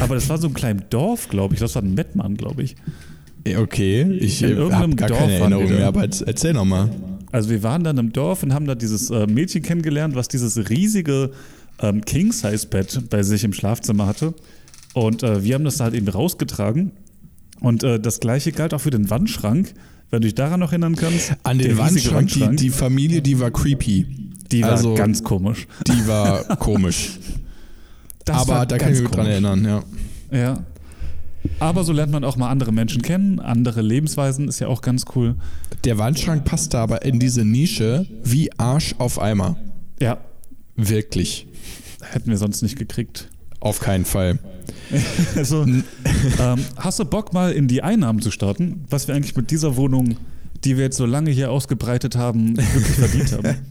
aber 0.00 0.14
das 0.14 0.28
war 0.28 0.38
so 0.38 0.48
ein 0.48 0.54
kleines 0.54 0.84
Dorf, 0.90 1.28
glaube 1.28 1.54
ich. 1.54 1.60
Das 1.60 1.74
war 1.74 1.82
ein 1.82 1.94
Mettmann, 1.94 2.36
glaube 2.36 2.62
ich. 2.62 2.76
Okay, 3.46 4.02
ich 4.20 4.42
habe 4.42 4.94
gar 4.96 5.08
Dorf 5.08 5.20
keine 5.20 5.32
Erinnerung 5.34 5.68
mehr, 5.68 5.86
aber 5.86 6.02
erzähl 6.02 6.54
nochmal. 6.54 6.90
Also 7.30 7.50
wir 7.50 7.62
waren 7.62 7.84
dann 7.84 7.98
im 7.98 8.12
Dorf 8.12 8.42
und 8.42 8.54
haben 8.54 8.66
da 8.66 8.74
dieses 8.74 9.10
äh, 9.10 9.26
Mädchen 9.26 9.62
kennengelernt, 9.62 10.14
was 10.14 10.28
dieses 10.28 10.70
riesige 10.70 11.32
ähm, 11.80 12.04
King-Size-Bett 12.04 13.10
bei 13.10 13.22
sich 13.22 13.44
im 13.44 13.52
Schlafzimmer 13.52 14.06
hatte. 14.06 14.34
Und 14.94 15.22
äh, 15.22 15.42
wir 15.42 15.56
haben 15.56 15.64
das 15.64 15.80
halt 15.80 15.94
eben 15.94 16.08
rausgetragen. 16.08 16.92
Und 17.60 17.82
äh, 17.82 17.98
das 17.98 18.20
gleiche 18.20 18.52
galt 18.52 18.72
auch 18.72 18.80
für 18.80 18.90
den 18.90 19.10
Wandschrank, 19.10 19.74
wenn 20.10 20.20
du 20.20 20.26
dich 20.26 20.34
daran 20.34 20.60
noch 20.60 20.70
erinnern 20.70 20.94
kannst. 20.94 21.34
An 21.42 21.58
den 21.58 21.76
Wandschrank, 21.76 22.16
Wandschrank. 22.16 22.56
Die, 22.56 22.66
die, 22.66 22.70
Familie, 22.70 23.20
die 23.20 23.40
war 23.40 23.50
creepy. 23.50 24.06
Die 24.52 24.62
war 24.62 24.72
also, 24.72 24.94
ganz 24.94 25.22
komisch. 25.24 25.66
Die 25.86 26.06
war 26.06 26.44
komisch. 26.56 27.18
Das 28.24 28.36
Aber 28.36 28.52
war 28.52 28.66
da 28.66 28.78
kann 28.78 28.92
ich 28.92 29.00
mich 29.00 29.10
dran 29.10 29.26
erinnern, 29.26 29.64
ja. 29.64 29.82
Ja. 30.30 30.64
Aber 31.58 31.84
so 31.84 31.92
lernt 31.92 32.12
man 32.12 32.24
auch 32.24 32.36
mal 32.36 32.50
andere 32.50 32.72
Menschen 32.72 33.02
kennen, 33.02 33.40
andere 33.40 33.82
Lebensweisen, 33.82 34.48
ist 34.48 34.60
ja 34.60 34.68
auch 34.68 34.80
ganz 34.80 35.04
cool. 35.14 35.36
Der 35.84 35.98
Wandschrank 35.98 36.44
passt 36.44 36.74
da 36.74 36.82
aber 36.82 37.04
in 37.04 37.18
diese 37.18 37.44
Nische 37.44 38.06
wie 38.22 38.50
Arsch 38.58 38.94
auf 38.98 39.20
Eimer. 39.20 39.56
Ja. 40.00 40.18
Wirklich. 40.76 41.46
Hätten 42.02 42.30
wir 42.30 42.38
sonst 42.38 42.62
nicht 42.62 42.76
gekriegt. 42.76 43.28
Auf 43.60 43.80
keinen 43.80 44.04
Fall. 44.04 44.38
also, 45.36 45.62
ähm, 45.64 45.84
hast 46.76 46.98
du 46.98 47.04
Bock 47.04 47.32
mal 47.32 47.52
in 47.52 47.68
die 47.68 47.82
Einnahmen 47.82 48.20
zu 48.20 48.30
starten, 48.30 48.84
was 48.90 49.08
wir 49.08 49.14
eigentlich 49.14 49.36
mit 49.36 49.50
dieser 49.50 49.76
Wohnung, 49.76 50.16
die 50.64 50.76
wir 50.76 50.84
jetzt 50.84 50.96
so 50.96 51.06
lange 51.06 51.30
hier 51.30 51.50
ausgebreitet 51.50 52.16
haben, 52.16 52.56
wirklich 52.56 52.96
verdient 52.96 53.32
haben? 53.32 53.56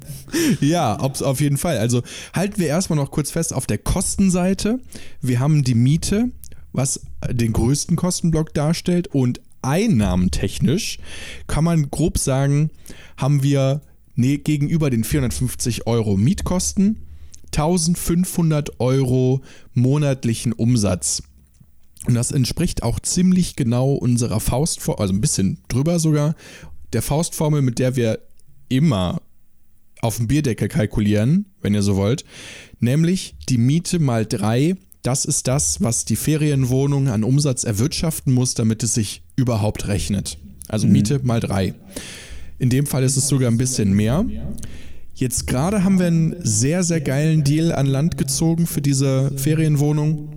Ja, 0.62 0.96
auf 0.96 1.42
jeden 1.42 1.58
Fall. 1.58 1.78
Also 1.78 2.02
halten 2.34 2.60
wir 2.60 2.66
erstmal 2.66 2.98
noch 2.98 3.12
kurz 3.12 3.30
fest 3.30 3.54
auf 3.54 3.68
der 3.68 3.78
Kostenseite. 3.78 4.80
Wir 5.22 5.40
haben 5.40 5.64
die 5.64 5.76
Miete, 5.76 6.32
was 6.74 7.02
den 7.30 7.54
größten 7.54 7.96
Kostenblock 7.96 8.54
darstellt 8.54 9.08
und 9.08 9.42
einnahmentechnisch 9.62 11.00
kann 11.48 11.64
man 11.64 11.90
grob 11.90 12.18
sagen, 12.18 12.70
haben 13.16 13.44
wir 13.44 13.82
nee, 14.16 14.38
gegenüber 14.38 14.90
den 14.90 15.04
450 15.04 15.88
Euro 15.88 16.18
Mietkosten 16.18 17.08
1500 17.48 18.80
Euro 18.80 19.42
monatlichen 19.74 20.54
Umsatz. 20.54 21.24
Und 22.06 22.16
das 22.16 22.32
entspricht 22.32 22.84
auch 22.84 23.00
ziemlich 23.00 23.56
genau 23.56 23.94
unserer 23.94 24.40
Faustformel, 24.40 25.02
also 25.02 25.14
ein 25.14 25.22
bisschen 25.22 25.60
drüber 25.70 26.00
sogar, 26.00 26.36
der 26.92 27.02
Faustformel, 27.02 27.62
mit 27.62 27.80
der 27.80 27.96
wir 27.96 28.20
immer 28.70 29.22
auf 30.02 30.18
dem 30.18 30.28
Bierdeckel 30.28 30.68
kalkulieren, 30.68 31.46
wenn 31.62 31.74
ihr 31.74 31.82
so 31.82 31.96
wollt, 31.96 32.26
nämlich 32.80 33.36
die 33.48 33.58
Miete 33.58 34.00
mal 34.00 34.26
drei. 34.26 34.76
Das 35.04 35.26
ist 35.26 35.48
das, 35.50 35.82
was 35.82 36.06
die 36.06 36.16
Ferienwohnung 36.16 37.10
an 37.10 37.26
Umsatz 37.26 37.66
erwirtschaften 37.66 38.34
muss, 38.34 38.54
damit 38.54 38.84
es 38.84 38.94
sich 38.94 39.22
überhaupt 39.36 39.88
rechnet. 39.88 40.38
Also 40.70 40.88
mhm. 40.88 40.94
Miete 40.94 41.20
mal 41.24 41.42
drei. 41.42 41.74
In 42.58 42.70
dem 42.70 42.86
Fall 42.86 43.04
ist 43.04 43.18
es 43.18 43.28
sogar 43.28 43.52
ein 43.52 43.58
bisschen 43.58 43.92
mehr. 43.92 44.26
Jetzt 45.14 45.46
gerade 45.46 45.84
haben 45.84 46.00
wir 46.00 46.08
einen 46.08 46.36
sehr, 46.40 46.84
sehr 46.84 47.02
geilen 47.02 47.44
Deal 47.44 47.74
an 47.74 47.86
Land 47.86 48.18
gezogen 48.18 48.66
für 48.66 48.82
diese 48.82 49.32
Ferienwohnung. 49.36 50.30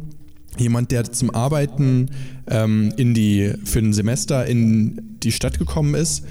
Jemand, 0.59 0.91
der 0.91 1.13
zum 1.13 1.31
Arbeiten 1.31 2.11
ähm, 2.49 2.93
in 2.97 3.15
die, 3.15 3.53
für 3.65 3.79
ein 3.79 3.93
Semester 3.93 4.47
in 4.47 5.17
die 5.23 5.33
Stadt 5.33 5.59
gekommen 5.59 5.95
ist 5.95 6.25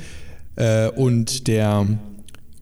äh, 0.57 0.89
und 0.89 1.47
der 1.47 1.87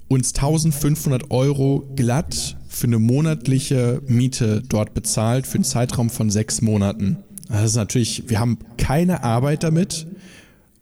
uns 0.08 0.36
1500 0.36 1.32
Euro 1.32 1.90
glatt 1.96 2.58
für 2.74 2.88
eine 2.88 2.98
monatliche 2.98 4.02
Miete 4.08 4.64
dort 4.68 4.96
bezahlt, 4.96 5.46
für 5.46 5.56
einen 5.56 5.64
Zeitraum 5.64 6.10
von 6.10 6.32
sechs 6.32 6.62
Monaten. 6.62 7.18
Das 7.48 7.64
ist 7.64 7.76
natürlich, 7.76 8.24
wir 8.28 8.40
haben 8.40 8.58
keine 8.78 9.24
Arbeit 9.24 9.64
damit 9.64 10.08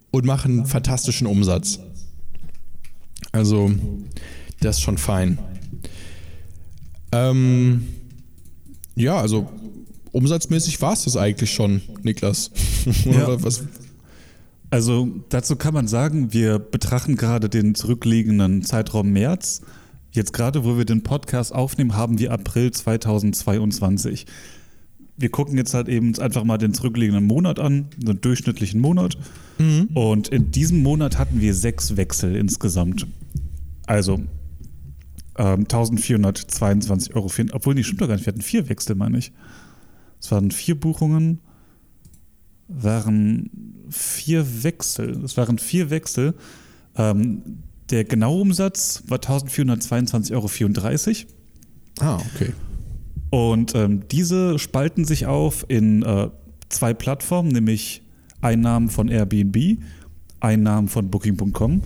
und 0.10 0.26
machen 0.26 0.66
fantastischen 0.66 1.28
Umsatz. 1.28 1.80
Also, 3.34 3.72
das 4.62 4.78
ist 4.78 4.82
schon 4.84 4.98
fein. 4.98 5.38
Ähm, 7.12 7.88
ja, 8.96 9.18
also 9.18 9.50
umsatzmäßig 10.14 10.82
war 10.82 10.94
es 10.94 11.04
das 11.04 11.18
eigentlich 11.18 11.52
schon, 11.52 11.82
Niklas. 12.04 12.52
ja. 13.06 13.44
was? 13.44 13.64
Also 14.70 15.10
dazu 15.28 15.58
kann 15.58 15.74
man 15.74 15.90
sagen, 15.90 16.32
wir 16.32 16.58
betrachten 16.58 17.18
gerade 17.18 17.50
den 17.50 17.76
zurückliegenden 17.76 18.64
Zeitraum 18.64 19.12
März. 19.12 19.62
Jetzt 20.12 20.34
gerade, 20.34 20.66
wo 20.66 20.78
wir 20.78 20.86
den 20.86 21.04
Podcast 21.04 21.54
aufnehmen, 21.54 21.96
haben 21.96 22.20
wir 22.20 22.32
April 22.34 22.72
2022. 22.72 24.26
Wir 25.18 25.30
gucken 25.30 25.58
jetzt 25.58 25.74
halt 25.74 25.88
eben 25.88 26.18
einfach 26.20 26.44
mal 26.44 26.58
den 26.58 26.74
zurückliegenden 26.74 27.26
Monat 27.26 27.60
an, 27.60 27.88
den 27.96 28.20
durchschnittlichen 28.20 28.82
Monat. 28.82 29.18
Mhm. 29.58 29.90
Und 29.94 30.28
in 30.28 30.52
diesem 30.52 30.84
Monat 30.84 31.18
hatten 31.18 31.40
wir 31.40 31.54
sechs 31.54 31.96
Wechsel 31.96 32.36
insgesamt. 32.36 33.08
Also 33.86 34.22
1422 35.36 37.10
ähm, 37.10 37.16
Euro. 37.16 37.30
Für, 37.30 37.46
obwohl, 37.54 37.76
die 37.76 37.84
stimmt 37.84 38.02
doch 38.02 38.08
gar 38.08 38.16
nicht. 38.16 38.26
Wir 38.26 38.34
hatten 38.34 38.42
vier 38.42 38.68
Wechsel, 38.68 38.96
meine 38.96 39.18
ich. 39.18 39.32
Es 40.20 40.30
waren 40.32 40.52
vier 40.52 40.80
Buchungen, 40.80 41.40
waren 42.68 43.50
vier 43.90 44.64
Wechsel. 44.64 45.24
Es 45.24 45.38
waren 45.38 45.58
vier 45.58 45.90
Wechsel. 45.90 46.36
Ähm, 46.96 47.64
der 47.92 48.04
genaue 48.06 48.42
Umsatz 48.42 49.04
war 49.08 49.20
1422,34 49.20 50.34
Euro. 50.34 51.30
Ah, 52.00 52.22
okay. 52.34 52.54
Und 53.30 53.76
ähm, 53.76 54.08
diese 54.10 54.60
spalten 54.60 55.06
sich 55.06 55.26
auf 55.26 55.66
in 55.68 56.04
äh, 56.04 56.30
zwei 56.70 56.94
Plattformen, 56.94 57.50
nämlich 57.50 58.02
Einnahmen 58.42 58.90
von 58.90 59.08
Airbnb, 59.08 59.78
Einnahmen 60.40 60.88
von 60.88 61.10
Booking.com 61.10 61.84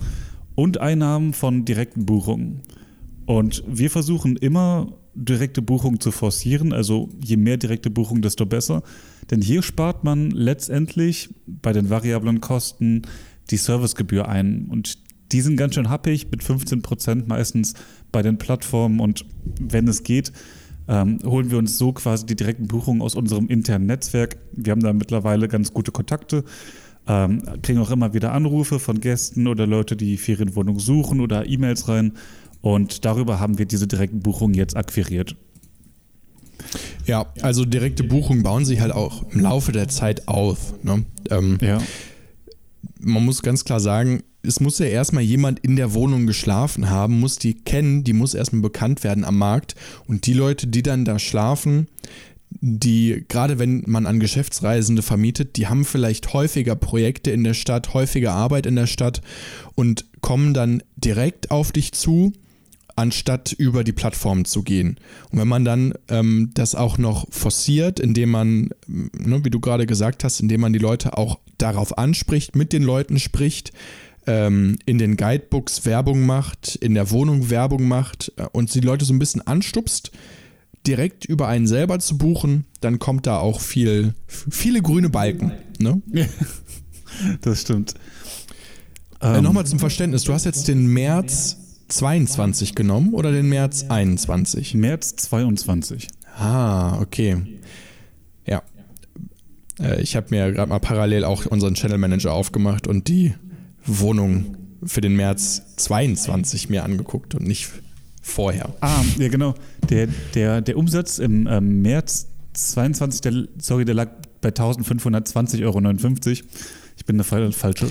und 0.54 0.78
Einnahmen 0.78 1.34
von 1.34 1.64
direkten 1.64 2.06
Buchungen. 2.06 2.62
Und 3.26 3.62
wir 3.66 3.90
versuchen 3.90 4.36
immer 4.36 4.92
direkte 5.14 5.62
Buchungen 5.62 6.00
zu 6.00 6.12
forcieren. 6.12 6.72
Also 6.72 7.08
je 7.22 7.36
mehr 7.36 7.56
direkte 7.56 7.90
Buchungen, 7.90 8.22
desto 8.22 8.46
besser. 8.46 8.82
Denn 9.30 9.42
hier 9.42 9.62
spart 9.62 10.04
man 10.04 10.30
letztendlich 10.30 11.30
bei 11.46 11.72
den 11.72 11.90
variablen 11.90 12.40
Kosten 12.40 13.02
die 13.50 13.56
Servicegebühr 13.56 14.28
ein. 14.28 14.66
Und 14.70 14.98
die 15.32 15.40
sind 15.40 15.56
ganz 15.56 15.74
schön 15.74 15.88
happig 15.88 16.30
mit 16.30 16.42
15 16.42 16.82
Prozent 16.82 17.28
meistens 17.28 17.74
bei 18.12 18.22
den 18.22 18.38
Plattformen. 18.38 19.00
Und 19.00 19.24
wenn 19.60 19.88
es 19.88 20.02
geht, 20.02 20.32
ähm, 20.88 21.18
holen 21.24 21.50
wir 21.50 21.58
uns 21.58 21.78
so 21.78 21.92
quasi 21.92 22.26
die 22.26 22.36
direkten 22.36 22.68
Buchungen 22.68 23.02
aus 23.02 23.14
unserem 23.14 23.48
internen 23.48 23.86
Netzwerk. 23.86 24.36
Wir 24.52 24.70
haben 24.72 24.82
da 24.82 24.92
mittlerweile 24.92 25.48
ganz 25.48 25.72
gute 25.72 25.92
Kontakte. 25.92 26.44
Ähm, 27.08 27.42
kriegen 27.62 27.78
auch 27.78 27.90
immer 27.90 28.14
wieder 28.14 28.32
Anrufe 28.32 28.78
von 28.78 29.00
Gästen 29.00 29.46
oder 29.46 29.66
Leute, 29.66 29.96
die 29.96 30.16
Ferienwohnung 30.16 30.78
suchen 30.78 31.20
oder 31.20 31.46
E-Mails 31.48 31.88
rein. 31.88 32.12
Und 32.60 33.04
darüber 33.04 33.38
haben 33.38 33.58
wir 33.58 33.66
diese 33.66 33.86
direkten 33.86 34.20
Buchungen 34.20 34.54
jetzt 34.54 34.76
akquiriert. 34.76 35.36
Ja, 37.04 37.26
also 37.42 37.64
direkte 37.64 38.02
Buchungen 38.02 38.42
bauen 38.42 38.64
sich 38.64 38.80
halt 38.80 38.92
auch 38.92 39.30
im 39.30 39.40
Laufe 39.40 39.72
der 39.72 39.88
Zeit 39.88 40.26
auf. 40.26 40.74
Ne? 40.82 41.04
Ähm, 41.30 41.58
ja. 41.60 41.80
Man 42.98 43.24
muss 43.24 43.42
ganz 43.42 43.64
klar 43.64 43.78
sagen, 43.78 44.22
es 44.46 44.60
muss 44.60 44.78
ja 44.78 44.86
erstmal 44.86 45.22
jemand 45.22 45.60
in 45.60 45.76
der 45.76 45.94
Wohnung 45.94 46.26
geschlafen 46.26 46.88
haben, 46.88 47.20
muss 47.20 47.38
die 47.38 47.54
kennen, 47.54 48.04
die 48.04 48.12
muss 48.12 48.34
erstmal 48.34 48.62
bekannt 48.62 49.04
werden 49.04 49.24
am 49.24 49.38
Markt. 49.38 49.74
Und 50.06 50.26
die 50.26 50.32
Leute, 50.32 50.66
die 50.66 50.82
dann 50.82 51.04
da 51.04 51.18
schlafen, 51.18 51.88
die, 52.50 53.24
gerade 53.28 53.58
wenn 53.58 53.84
man 53.86 54.06
an 54.06 54.20
Geschäftsreisende 54.20 55.02
vermietet, 55.02 55.56
die 55.56 55.66
haben 55.66 55.84
vielleicht 55.84 56.32
häufiger 56.32 56.76
Projekte 56.76 57.30
in 57.30 57.44
der 57.44 57.54
Stadt, 57.54 57.92
häufiger 57.92 58.32
Arbeit 58.32 58.66
in 58.66 58.76
der 58.76 58.86
Stadt 58.86 59.20
und 59.74 60.06
kommen 60.20 60.54
dann 60.54 60.82
direkt 60.96 61.50
auf 61.50 61.72
dich 61.72 61.92
zu 61.92 62.32
anstatt 62.96 63.52
über 63.52 63.84
die 63.84 63.92
Plattform 63.92 64.46
zu 64.46 64.62
gehen. 64.62 64.96
Und 65.30 65.38
wenn 65.38 65.48
man 65.48 65.64
dann 65.64 65.92
ähm, 66.08 66.50
das 66.54 66.74
auch 66.74 66.96
noch 66.96 67.26
forciert, 67.30 68.00
indem 68.00 68.30
man, 68.30 68.70
ne, 68.86 69.44
wie 69.44 69.50
du 69.50 69.60
gerade 69.60 69.86
gesagt 69.86 70.24
hast, 70.24 70.40
indem 70.40 70.62
man 70.62 70.72
die 70.72 70.78
Leute 70.78 71.16
auch 71.16 71.38
darauf 71.58 71.98
anspricht, 71.98 72.56
mit 72.56 72.72
den 72.72 72.82
Leuten 72.82 73.18
spricht, 73.18 73.72
ähm, 74.26 74.78
in 74.86 74.98
den 74.98 75.16
Guidebooks 75.16 75.86
Werbung 75.86 76.26
macht, 76.26 76.76
in 76.76 76.94
der 76.94 77.10
Wohnung 77.10 77.50
Werbung 77.50 77.86
macht 77.86 78.32
äh, 78.36 78.46
und 78.52 78.74
die 78.74 78.80
Leute 78.80 79.04
so 79.04 79.14
ein 79.14 79.18
bisschen 79.18 79.46
anstupst, 79.46 80.10
direkt 80.86 81.24
über 81.24 81.48
einen 81.48 81.66
selber 81.66 81.98
zu 81.98 82.18
buchen, 82.18 82.64
dann 82.80 82.98
kommt 82.98 83.26
da 83.26 83.38
auch 83.38 83.60
viel, 83.60 84.14
viele 84.26 84.82
grüne 84.82 85.10
Balken. 85.10 85.52
Ne? 85.78 86.00
das 87.40 87.62
stimmt. 87.62 87.94
Äh, 89.20 89.40
Nochmal 89.40 89.66
zum 89.66 89.78
Verständnis, 89.78 90.24
du 90.24 90.32
hast 90.32 90.44
jetzt 90.44 90.68
den 90.68 90.86
März 90.86 91.56
22 91.88 92.74
genommen 92.74 93.14
oder 93.14 93.32
den 93.32 93.48
März 93.48 93.86
21? 93.88 94.74
März 94.74 95.16
22. 95.16 96.08
Ah, 96.38 97.00
okay. 97.00 97.42
Ja. 98.46 98.62
Äh, 99.80 100.02
ich 100.02 100.16
habe 100.16 100.26
mir 100.30 100.52
gerade 100.52 100.68
mal 100.68 100.80
parallel 100.80 101.24
auch 101.24 101.46
unseren 101.46 101.74
Channel 101.74 101.98
Manager 101.98 102.32
aufgemacht 102.32 102.86
und 102.86 103.08
die 103.08 103.34
Wohnung 103.86 104.56
für 104.84 105.00
den 105.00 105.16
März 105.16 105.62
22 105.76 106.68
mir 106.68 106.84
angegucct 106.84 107.34
und 107.34 107.46
nicht 107.46 107.68
vorher. 108.22 108.74
Ah, 108.80 109.02
ja 109.18 109.28
genau. 109.28 109.54
Der, 109.88 110.08
der, 110.34 110.60
der 110.60 110.76
Umsatz 110.76 111.18
im 111.18 111.46
ähm, 111.46 111.82
März 111.82 112.28
22, 112.54 113.20
der, 113.20 113.44
sorry, 113.58 113.84
der 113.84 113.94
lag 113.94 114.08
bei 114.40 114.48
1520,59 114.48 115.64
Euro. 115.64 115.80
Ich 116.98 117.04
bin 117.04 117.16
eine 117.16 117.24
falsche, 117.24 117.52
falsche, 117.52 117.88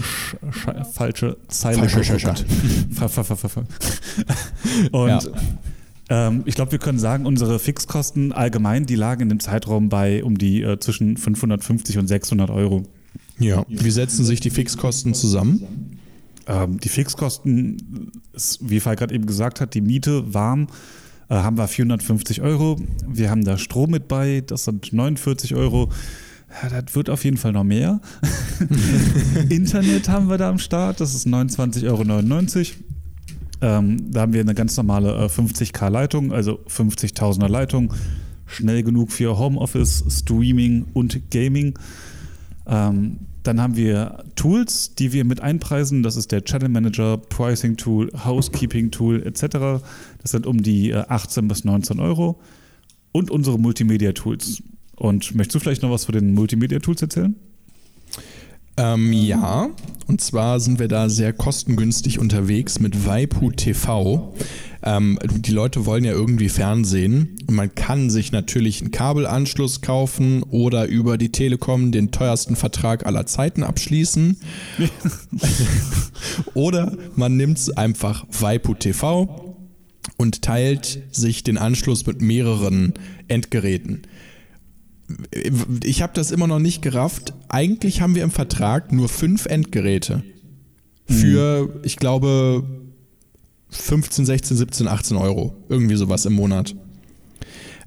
falsche 0.93 1.37
Zeile. 1.47 1.87
Falsche, 1.87 2.11
Und 4.91 5.09
ja. 5.09 5.21
ähm, 6.09 6.41
ich 6.45 6.55
glaube, 6.55 6.71
wir 6.71 6.79
können 6.79 6.97
sagen, 6.97 7.25
unsere 7.25 7.59
Fixkosten 7.59 8.31
allgemein, 8.31 8.87
die 8.87 8.95
lagen 8.95 9.23
in 9.23 9.29
dem 9.29 9.39
Zeitraum 9.39 9.89
bei 9.89 10.23
um 10.23 10.37
die 10.37 10.63
äh, 10.63 10.79
zwischen 10.79 11.17
550 11.17 11.99
und 11.99 12.07
600 12.07 12.49
Euro. 12.49 12.83
Ja, 13.37 13.65
wie 13.67 13.91
setzen 13.91 14.25
sich 14.25 14.39
die 14.39 14.49
Fixkosten 14.49 15.13
zusammen? 15.13 15.84
Ähm, 16.47 16.79
die 16.79 16.89
Fixkosten, 16.89 18.11
ist, 18.33 18.59
wie 18.61 18.79
Falk 18.79 18.99
gerade 18.99 19.13
eben 19.13 19.25
gesagt 19.25 19.61
hat, 19.61 19.73
die 19.73 19.81
Miete 19.81 20.33
warm 20.33 20.67
äh, 21.29 21.35
haben 21.35 21.57
wir 21.57 21.67
450 21.67 22.41
Euro. 22.41 22.79
Wir 23.07 23.29
haben 23.29 23.43
da 23.43 23.57
Strom 23.57 23.91
mit 23.91 24.07
bei, 24.07 24.43
das 24.45 24.65
sind 24.65 24.93
49 24.93 25.55
Euro. 25.55 25.89
Ja, 26.61 26.81
das 26.81 26.95
wird 26.95 27.09
auf 27.09 27.23
jeden 27.23 27.37
Fall 27.37 27.51
noch 27.51 27.63
mehr. 27.63 27.99
Internet 29.49 30.07
haben 30.07 30.29
wir 30.29 30.37
da 30.37 30.49
am 30.49 30.59
Start, 30.59 31.01
das 31.01 31.15
ist 31.15 31.27
29,99 31.27 31.87
Euro. 31.87 32.03
Ähm, 33.61 34.11
da 34.11 34.21
haben 34.21 34.33
wir 34.33 34.41
eine 34.41 34.53
ganz 34.53 34.77
normale 34.77 35.15
äh, 35.15 35.25
50k 35.25 35.89
Leitung, 35.89 36.31
also 36.31 36.59
50.000er 36.69 37.47
Leitung. 37.47 37.93
Schnell 38.45 38.83
genug 38.83 39.11
für 39.11 39.39
Homeoffice, 39.39 40.03
Streaming 40.07 40.85
und 40.93 41.31
Gaming. 41.31 41.77
Ähm, 42.67 43.19
dann 43.47 43.61
haben 43.61 43.75
wir 43.75 44.23
Tools, 44.35 44.95
die 44.95 45.13
wir 45.13 45.23
mit 45.25 45.39
einpreisen. 45.39 46.03
Das 46.03 46.15
ist 46.15 46.31
der 46.31 46.43
Channel 46.43 46.69
Manager, 46.69 47.17
Pricing 47.17 47.77
Tool, 47.77 48.11
Housekeeping 48.25 48.91
Tool 48.91 49.21
etc. 49.25 49.83
Das 50.21 50.31
sind 50.31 50.47
um 50.47 50.61
die 50.61 50.93
18 50.93 51.43
äh, 51.43 51.47
bis 51.47 51.63
19 51.63 51.99
Euro. 51.99 52.39
Und 53.11 53.31
unsere 53.31 53.59
Multimedia 53.59 54.11
Tools. 54.11 54.61
Und 54.95 55.35
möchtest 55.35 55.55
du 55.55 55.59
vielleicht 55.59 55.83
noch 55.83 55.91
was 55.91 56.03
zu 56.03 56.11
den 56.11 56.33
Multimedia 56.33 56.79
Tools 56.79 57.01
erzählen? 57.01 57.35
Ähm, 58.77 59.13
ja, 59.13 59.69
und 60.07 60.19
zwar 60.19 60.59
sind 60.59 60.79
wir 60.79 60.89
da 60.89 61.07
sehr 61.07 61.31
kostengünstig 61.31 62.19
unterwegs 62.19 62.79
mit 62.79 63.05
Waipu 63.05 63.51
TV. 63.51 64.33
Ähm, 64.83 65.17
die 65.23 65.51
Leute 65.51 65.85
wollen 65.85 66.03
ja 66.03 66.11
irgendwie 66.11 66.49
Fernsehen 66.49 67.34
man 67.47 67.73
kann 67.75 68.09
sich 68.09 68.31
natürlich 68.31 68.81
einen 68.81 68.91
Kabelanschluss 68.91 69.81
kaufen 69.81 70.43
oder 70.43 70.87
über 70.87 71.17
die 71.17 71.31
Telekom 71.31 71.91
den 71.91 72.11
teuersten 72.11 72.55
Vertrag 72.55 73.05
aller 73.05 73.25
Zeiten 73.25 73.63
abschließen. 73.63 74.37
oder 76.53 76.97
man 77.15 77.37
nimmt 77.37 77.77
einfach 77.77 78.25
Waipu 78.31 78.73
TV 78.73 79.57
und 80.17 80.41
teilt 80.41 81.03
sich 81.11 81.43
den 81.43 81.57
Anschluss 81.57 82.05
mit 82.05 82.21
mehreren 82.21 82.93
Endgeräten 83.27 84.07
ich 85.83 86.01
habe 86.01 86.13
das 86.15 86.31
immer 86.31 86.47
noch 86.47 86.59
nicht 86.59 86.81
gerafft. 86.81 87.33
Eigentlich 87.49 88.01
haben 88.01 88.15
wir 88.15 88.23
im 88.23 88.31
Vertrag 88.31 88.91
nur 88.91 89.09
fünf 89.09 89.45
Endgeräte. 89.45 90.23
Für, 91.07 91.67
mhm. 91.67 91.79
ich 91.83 91.97
glaube, 91.97 92.63
15, 93.69 94.25
16, 94.25 94.57
17, 94.57 94.87
18 94.87 95.17
Euro. 95.17 95.55
Irgendwie 95.69 95.95
sowas 95.95 96.25
im 96.25 96.33
Monat. 96.33 96.75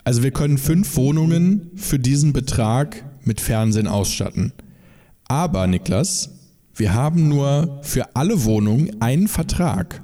Also 0.09 0.23
wir 0.23 0.31
können 0.31 0.57
fünf 0.57 0.97
Wohnungen 0.97 1.71
für 1.75 1.99
diesen 1.99 2.33
Betrag 2.33 3.05
mit 3.25 3.43
Fernsehen 3.43 3.87
ausstatten. 3.87 4.55
Aber, 5.25 5.67
Niklas, 5.67 6.31
wir 6.75 6.95
haben 6.95 7.29
nur 7.29 7.81
für 7.83 8.17
alle 8.17 8.43
Wohnungen 8.45 9.03
einen 9.03 9.29
Vertrag. 9.29 10.03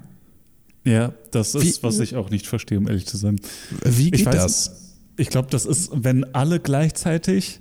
Ja, 0.84 1.14
das 1.30 1.54
ist, 1.54 1.64
wie, 1.64 1.82
was 1.82 2.00
ich 2.00 2.16
auch 2.16 2.28
nicht 2.28 2.46
verstehe, 2.46 2.76
um 2.76 2.86
ehrlich 2.86 3.06
zu 3.06 3.16
sein. 3.16 3.40
Wie 3.82 4.10
geht 4.10 4.26
weiß, 4.26 4.34
das? 4.34 4.94
Ich 5.16 5.30
glaube, 5.30 5.48
das 5.50 5.64
ist, 5.64 5.90
wenn 5.94 6.34
alle 6.34 6.60
gleichzeitig 6.60 7.60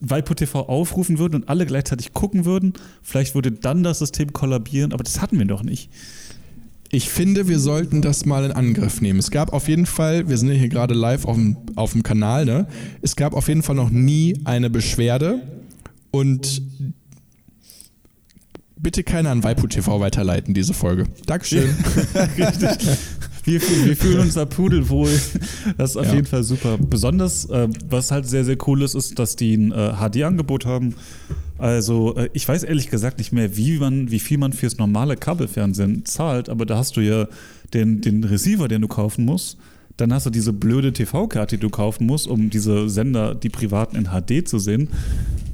Waipu 0.00 0.34
TV 0.34 0.66
aufrufen 0.66 1.20
würden 1.20 1.36
und 1.36 1.48
alle 1.48 1.64
gleichzeitig 1.64 2.12
gucken 2.12 2.44
würden, 2.44 2.72
vielleicht 3.04 3.36
würde 3.36 3.52
dann 3.52 3.84
das 3.84 4.00
System 4.00 4.32
kollabieren, 4.32 4.92
aber 4.92 5.04
das 5.04 5.20
hatten 5.22 5.38
wir 5.38 5.46
doch 5.46 5.62
nicht. 5.62 5.90
Ich 6.92 7.08
finde, 7.08 7.46
wir 7.46 7.60
sollten 7.60 8.02
das 8.02 8.26
mal 8.26 8.44
in 8.44 8.50
Angriff 8.50 9.00
nehmen. 9.00 9.20
Es 9.20 9.30
gab 9.30 9.52
auf 9.52 9.68
jeden 9.68 9.86
Fall, 9.86 10.28
wir 10.28 10.36
sind 10.36 10.48
ja 10.48 10.54
hier 10.54 10.68
gerade 10.68 10.92
live 10.92 11.24
auf 11.24 11.36
dem, 11.36 11.56
auf 11.76 11.92
dem 11.92 12.02
Kanal, 12.02 12.44
ne? 12.44 12.66
Es 13.00 13.14
gab 13.14 13.32
auf 13.32 13.46
jeden 13.46 13.62
Fall 13.62 13.76
noch 13.76 13.90
nie 13.90 14.40
eine 14.44 14.70
Beschwerde 14.70 15.40
und 16.10 16.62
bitte 18.76 19.04
keiner 19.04 19.30
an 19.30 19.44
Waipu 19.44 19.68
TV 19.68 20.00
weiterleiten, 20.00 20.52
diese 20.52 20.74
Folge. 20.74 21.04
Dankeschön. 21.26 21.70
Richtig. 22.36 22.88
Wir, 23.44 23.60
wir 23.60 23.96
fühlen 23.96 24.20
uns 24.20 24.34
da 24.34 24.44
pudelwohl. 24.44 25.10
Das 25.76 25.90
ist 25.90 25.96
auf 25.96 26.06
ja. 26.06 26.14
jeden 26.14 26.26
Fall 26.26 26.42
super. 26.42 26.78
Besonders, 26.78 27.46
äh, 27.46 27.68
was 27.88 28.10
halt 28.10 28.26
sehr, 28.28 28.44
sehr 28.44 28.56
cool 28.66 28.82
ist, 28.82 28.94
ist, 28.94 29.18
dass 29.18 29.36
die 29.36 29.54
ein 29.54 29.72
äh, 29.72 29.92
HD-Angebot 29.92 30.66
haben. 30.66 30.94
Also, 31.58 32.16
äh, 32.16 32.30
ich 32.32 32.48
weiß 32.48 32.62
ehrlich 32.62 32.88
gesagt 32.90 33.18
nicht 33.18 33.32
mehr, 33.32 33.56
wie, 33.56 33.78
man, 33.78 34.10
wie 34.10 34.18
viel 34.18 34.38
man 34.38 34.52
fürs 34.52 34.78
normale 34.78 35.16
Kabelfernsehen 35.16 36.04
zahlt, 36.04 36.48
aber 36.48 36.66
da 36.66 36.78
hast 36.78 36.96
du 36.96 37.00
ja 37.00 37.26
den, 37.74 38.00
den 38.00 38.24
Receiver, 38.24 38.68
den 38.68 38.82
du 38.82 38.88
kaufen 38.88 39.24
musst. 39.24 39.58
Dann 40.00 40.12
hast 40.12 40.26
du 40.26 40.30
diese 40.30 40.52
blöde 40.52 40.92
TV-Karte, 40.92 41.56
die 41.56 41.60
du 41.60 41.70
kaufen 41.70 42.06
musst, 42.06 42.26
um 42.26 42.50
diese 42.50 42.88
Sender, 42.88 43.34
die 43.34 43.48
privaten 43.48 43.96
in 43.96 44.04
HD 44.06 44.48
zu 44.48 44.58
sehen. 44.58 44.88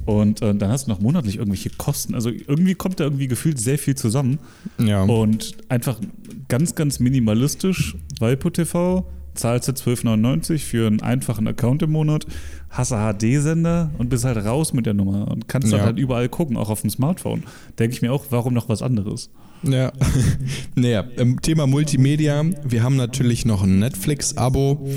Und 0.05 0.41
äh, 0.41 0.55
dann 0.55 0.71
hast 0.71 0.87
du 0.87 0.91
noch 0.91 1.01
monatlich 1.01 1.37
irgendwelche 1.37 1.69
Kosten. 1.71 2.15
Also 2.15 2.29
irgendwie 2.29 2.75
kommt 2.75 3.01
da 3.01 3.03
irgendwie 3.03 3.27
gefühlt 3.27 3.59
sehr 3.59 3.77
viel 3.77 3.95
zusammen. 3.95 4.39
Ja. 4.77 5.03
Und 5.03 5.57
einfach 5.67 5.99
ganz, 6.47 6.75
ganz 6.75 6.99
minimalistisch. 6.99 7.97
Valpo 8.19 8.49
TV 8.49 9.05
zahlst 9.37 9.67
du 9.67 9.71
12,99 9.71 10.59
für 10.59 10.87
einen 10.87 11.01
einfachen 11.01 11.47
Account 11.47 11.83
im 11.83 11.91
Monat, 11.91 12.25
hast 12.69 12.91
einen 12.91 13.17
HD-Sender 13.17 13.91
und 13.97 14.09
bist 14.09 14.25
halt 14.25 14.37
raus 14.37 14.73
mit 14.73 14.85
der 14.85 14.93
Nummer 14.93 15.29
und 15.31 15.47
kannst 15.47 15.71
ja. 15.71 15.79
halt 15.79 15.97
überall 15.97 16.29
gucken, 16.29 16.57
auch 16.57 16.69
auf 16.69 16.81
dem 16.81 16.89
Smartphone. 16.89 17.43
Denke 17.79 17.93
ich 17.95 18.01
mir 18.01 18.11
auch, 18.11 18.25
warum 18.29 18.53
noch 18.53 18.69
was 18.69 18.81
anderes? 18.81 19.29
Ja, 19.63 19.91
naja, 20.75 21.05
im 21.15 21.41
Thema 21.41 21.67
Multimedia, 21.67 22.43
wir 22.63 22.83
haben 22.83 22.95
natürlich 22.95 23.45
noch 23.45 23.63
ein 23.63 23.79
Netflix-Abo 23.79 24.87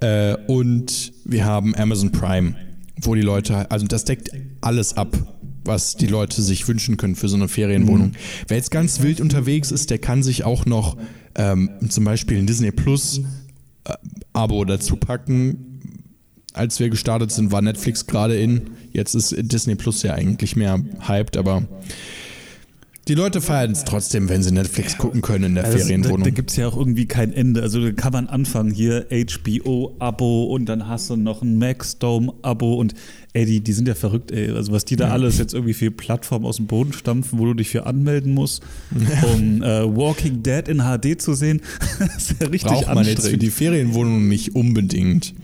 äh, 0.00 0.36
und 0.46 1.12
wir 1.24 1.44
haben 1.44 1.74
Amazon 1.74 2.12
Prime 2.12 2.54
wo 3.06 3.14
die 3.14 3.22
Leute, 3.22 3.70
also 3.70 3.86
das 3.86 4.04
deckt 4.04 4.30
alles 4.60 4.96
ab, 4.96 5.16
was 5.64 5.96
die 5.96 6.06
Leute 6.06 6.42
sich 6.42 6.66
wünschen 6.66 6.96
können 6.96 7.14
für 7.14 7.28
so 7.28 7.36
eine 7.36 7.48
Ferienwohnung. 7.48 8.08
Mhm. 8.08 8.16
Wer 8.48 8.56
jetzt 8.56 8.70
ganz 8.70 9.00
wild 9.00 9.20
unterwegs 9.20 9.70
ist, 9.70 9.90
der 9.90 9.98
kann 9.98 10.22
sich 10.22 10.44
auch 10.44 10.66
noch 10.66 10.96
ähm, 11.34 11.70
zum 11.88 12.04
Beispiel 12.04 12.38
ein 12.38 12.46
Disney 12.46 12.72
Plus 12.72 13.20
Abo 14.32 14.64
dazu 14.64 14.96
packen. 14.96 16.02
Als 16.54 16.78
wir 16.80 16.90
gestartet 16.90 17.32
sind, 17.32 17.50
war 17.50 17.62
Netflix 17.62 18.06
gerade 18.06 18.36
in. 18.36 18.70
Jetzt 18.92 19.14
ist 19.14 19.34
Disney 19.38 19.74
Plus 19.74 20.02
ja 20.02 20.14
eigentlich 20.14 20.54
mehr 20.54 20.80
hyped, 21.06 21.36
aber 21.36 21.62
die 23.12 23.18
Leute 23.18 23.42
feiern 23.42 23.72
es 23.72 23.84
trotzdem, 23.84 24.30
wenn 24.30 24.42
sie 24.42 24.52
Netflix 24.52 24.96
gucken 24.96 25.20
können 25.20 25.44
in 25.44 25.54
der 25.56 25.64
also 25.66 25.76
Ferienwohnung. 25.76 26.20
Da, 26.20 26.24
da 26.24 26.30
gibt 26.30 26.48
es 26.48 26.56
ja 26.56 26.66
auch 26.66 26.78
irgendwie 26.78 27.04
kein 27.04 27.30
Ende. 27.30 27.60
Also 27.60 27.84
da 27.84 27.92
kann 27.92 28.10
man 28.10 28.26
anfangen 28.26 28.70
hier 28.70 29.06
HBO-Abo 29.10 30.44
und 30.44 30.64
dann 30.64 30.88
hast 30.88 31.10
du 31.10 31.16
noch 31.16 31.42
ein 31.42 31.58
Maxdome-Abo 31.58 32.72
und 32.72 32.94
ey, 33.34 33.44
die, 33.44 33.60
die 33.60 33.72
sind 33.74 33.86
ja 33.86 33.94
verrückt, 33.94 34.30
ey. 34.30 34.52
Also 34.52 34.72
was 34.72 34.86
die 34.86 34.96
da 34.96 35.08
ja. 35.08 35.12
alles 35.12 35.36
jetzt 35.36 35.52
irgendwie 35.52 35.74
für 35.74 35.90
Plattformen 35.90 36.46
aus 36.46 36.56
dem 36.56 36.68
Boden 36.68 36.94
stampfen, 36.94 37.38
wo 37.38 37.44
du 37.44 37.52
dich 37.52 37.68
für 37.68 37.84
anmelden 37.84 38.32
musst, 38.32 38.62
um 39.34 39.62
äh, 39.62 39.94
Walking 39.94 40.42
Dead 40.42 40.66
in 40.66 40.78
HD 40.78 41.20
zu 41.20 41.34
sehen, 41.34 41.60
ist 42.16 42.36
ja 42.40 42.46
richtig 42.46 42.70
Braucht 42.70 42.94
man 42.94 43.04
jetzt 43.04 43.28
für 43.28 43.36
die 43.36 43.50
Ferienwohnung 43.50 44.26
nicht 44.26 44.56
unbedingt. 44.56 45.34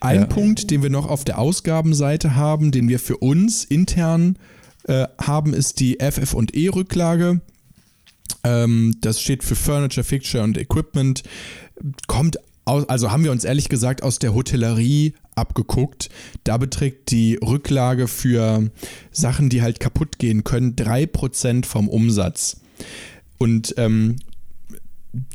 Ein 0.00 0.20
ja. 0.20 0.26
Punkt, 0.26 0.70
den 0.70 0.82
wir 0.82 0.90
noch 0.90 1.08
auf 1.08 1.24
der 1.24 1.38
Ausgabenseite 1.38 2.36
haben, 2.36 2.72
den 2.72 2.90
wir 2.90 2.98
für 2.98 3.16
uns 3.16 3.64
intern 3.64 4.36
äh, 4.86 5.06
haben, 5.20 5.54
ist 5.54 5.80
die 5.80 5.98
FF&E-Rücklage. 6.00 7.40
Ähm, 8.44 8.96
das 9.00 9.20
steht 9.20 9.44
für 9.44 9.56
Furniture, 9.56 10.04
Fixture 10.04 10.44
und 10.44 10.58
Equipment. 10.58 11.22
Kommt 12.06 12.38
aus, 12.64 12.88
also 12.88 13.10
haben 13.10 13.24
wir 13.24 13.32
uns 13.32 13.44
ehrlich 13.44 13.68
gesagt 13.68 14.02
aus 14.02 14.18
der 14.18 14.34
Hotellerie 14.34 15.14
abgeguckt. 15.34 16.10
Da 16.44 16.56
beträgt 16.56 17.10
die 17.10 17.36
Rücklage 17.36 18.08
für 18.08 18.70
Sachen, 19.12 19.48
die 19.48 19.62
halt 19.62 19.80
kaputt 19.80 20.18
gehen 20.18 20.44
können, 20.44 20.76
3% 20.76 21.64
vom 21.64 21.88
Umsatz. 21.88 22.60
Und 23.38 23.74
ähm, 23.76 24.16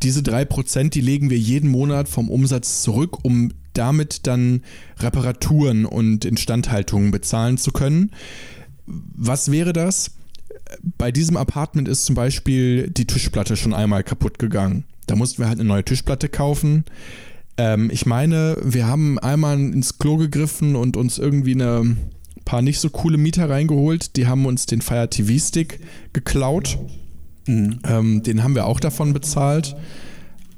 diese 0.03 0.21
3%, 0.21 0.89
die 0.89 1.01
legen 1.01 1.29
wir 1.29 1.37
jeden 1.37 1.69
Monat 1.69 2.07
vom 2.07 2.29
Umsatz 2.29 2.83
zurück, 2.83 3.23
um 3.23 3.51
damit 3.73 4.27
dann 4.27 4.63
Reparaturen 4.99 5.85
und 5.85 6.25
Instandhaltungen 6.25 7.11
bezahlen 7.11 7.57
zu 7.57 7.71
können. 7.71 8.11
Was 8.85 9.51
wäre 9.51 9.73
das? 9.73 10.11
Bei 10.97 11.11
diesem 11.11 11.37
Apartment 11.37 11.87
ist 11.87 12.05
zum 12.05 12.15
Beispiel 12.15 12.89
die 12.89 13.05
Tischplatte 13.05 13.55
schon 13.55 13.73
einmal 13.73 14.03
kaputt 14.03 14.39
gegangen. 14.39 14.85
Da 15.07 15.15
mussten 15.15 15.41
wir 15.41 15.47
halt 15.47 15.59
eine 15.59 15.67
neue 15.67 15.83
Tischplatte 15.83 16.29
kaufen. 16.29 16.85
Ähm, 17.57 17.89
ich 17.91 18.05
meine, 18.05 18.57
wir 18.63 18.87
haben 18.87 19.19
einmal 19.19 19.59
ins 19.59 19.99
Klo 19.99 20.17
gegriffen 20.17 20.75
und 20.75 20.97
uns 20.97 21.17
irgendwie 21.17 21.53
eine 21.53 21.95
paar 22.45 22.61
nicht 22.61 22.79
so 22.79 22.89
coole 22.89 23.17
Mieter 23.17 23.49
reingeholt. 23.49 24.15
Die 24.15 24.27
haben 24.27 24.45
uns 24.45 24.65
den 24.65 24.81
Fire 24.81 25.09
TV 25.09 25.37
Stick 25.37 25.79
geklaut. 26.13 26.77
Mhm. 27.47 27.79
Ähm, 27.87 28.23
den 28.23 28.43
haben 28.43 28.55
wir 28.55 28.65
auch 28.65 28.79
davon 28.79 29.13
bezahlt. 29.13 29.75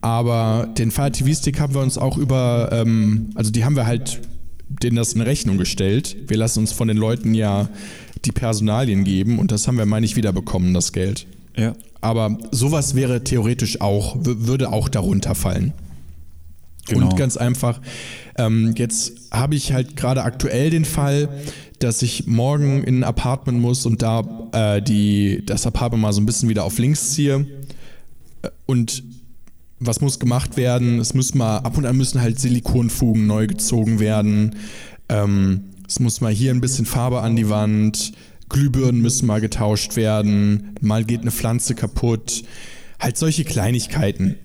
Aber 0.02 0.68
den 0.78 0.92
Fire 0.92 1.12
TV 1.12 1.34
Stick 1.34 1.60
haben 1.60 1.74
wir 1.74 1.82
uns 1.82 1.98
auch 1.98 2.18
über, 2.18 2.70
ähm, 2.72 3.30
also 3.36 3.52
die 3.52 3.64
haben 3.64 3.76
wir 3.76 3.86
halt 3.86 4.22
denen 4.68 4.96
das 4.96 5.14
in 5.14 5.22
Rechnung 5.22 5.58
gestellt. 5.58 6.16
Wir 6.28 6.38
lassen 6.38 6.60
uns 6.60 6.72
von 6.72 6.88
den 6.88 6.98
Leuten 6.98 7.34
ja 7.34 7.70
die 8.26 8.32
Personalien 8.32 9.04
geben 9.04 9.40
und 9.40 9.52
das 9.52 9.68
haben 9.68 9.78
wir, 9.78 9.86
meine 9.86 10.06
ich, 10.06 10.16
wiederbekommen, 10.16 10.74
das 10.74 10.94
Geld. 10.94 11.28
Ja. 11.56 11.74
Aber 12.02 12.38
sowas 12.52 12.96
wäre 12.96 13.24
theoretisch 13.24 13.82
auch, 13.82 14.16
würde 14.20 14.72
auch 14.72 14.90
darunter 14.90 15.36
fallen. 15.36 15.74
Genau. 16.88 17.10
Und 17.10 17.18
ganz 17.18 17.38
einfach, 17.38 17.80
ähm, 18.38 18.74
jetzt 18.78 19.14
habe 19.32 19.56
ich 19.56 19.72
halt 19.72 19.96
gerade 19.96 20.24
aktuell 20.24 20.70
den 20.70 20.84
Fall, 20.84 21.30
dass 21.80 22.02
ich 22.02 22.28
morgen 22.28 22.84
in 22.84 23.00
ein 23.00 23.04
Apartment 23.04 23.60
muss 23.60 23.86
und 23.86 24.02
da 24.02 24.50
äh, 24.52 24.82
die, 24.82 25.46
das 25.46 25.66
Apartment 25.66 26.02
mal 26.02 26.14
so 26.14 26.22
ein 26.22 26.26
bisschen 26.26 26.50
wieder 26.50 26.64
auf 26.66 26.78
links 26.78 27.12
ziehe. 27.12 27.46
Und 28.66 29.04
was 29.80 30.02
muss 30.02 30.20
gemacht 30.20 30.58
werden? 30.58 31.00
Es 31.00 31.14
müssen 31.14 31.38
mal, 31.38 31.58
ab 31.60 31.78
und 31.78 31.86
an 31.86 31.96
müssen 31.98 32.22
halt 32.22 32.40
Silikonfugen 32.40 33.28
neu 33.28 33.48
gezogen 33.48 34.00
werden. 34.00 34.56
Ähm, 35.10 35.73
es 35.88 36.00
muss 36.00 36.22
mal 36.22 36.34
hier 36.34 36.52
ein 36.52 36.62
bisschen 36.62 36.86
Farbe 36.86 37.22
an 37.22 37.36
die 37.36 37.50
Wand. 37.50 38.14
Glühbirnen 38.50 39.02
müssen 39.02 39.26
mal 39.26 39.42
getauscht 39.42 39.96
werden. 39.96 40.76
Mal 40.82 41.06
geht 41.06 41.22
eine 41.22 41.32
Pflanze 41.32 41.76
kaputt. 41.76 42.44
Halt 43.00 43.18
solche 43.18 43.44
Kleinigkeiten. 43.44 44.36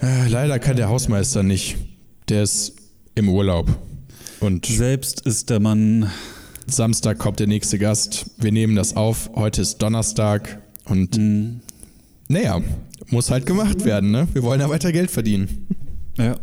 Äh, 0.00 0.28
leider 0.28 0.58
kann 0.58 0.76
der 0.76 0.88
Hausmeister 0.88 1.42
nicht. 1.42 1.76
Der 2.28 2.42
ist 2.42 2.74
im 3.14 3.28
Urlaub. 3.28 3.68
Und 4.40 4.66
selbst 4.66 5.26
ist 5.26 5.50
der 5.50 5.60
Mann. 5.60 6.10
Samstag 6.66 7.18
kommt 7.18 7.38
der 7.38 7.46
nächste 7.46 7.78
Gast. 7.78 8.30
Wir 8.38 8.52
nehmen 8.52 8.74
das 8.74 8.96
auf. 8.96 9.30
Heute 9.34 9.62
ist 9.62 9.78
Donnerstag. 9.78 10.60
Und 10.84 11.16
mhm. 11.16 11.60
naja, 12.28 12.60
muss 13.10 13.30
halt 13.30 13.46
gemacht 13.46 13.84
werden, 13.84 14.10
ne? 14.10 14.26
Wir 14.32 14.42
wollen 14.42 14.60
ja 14.60 14.68
weiter 14.68 14.92
Geld 14.92 15.10
verdienen. 15.10 15.68
Ja. 16.18 16.36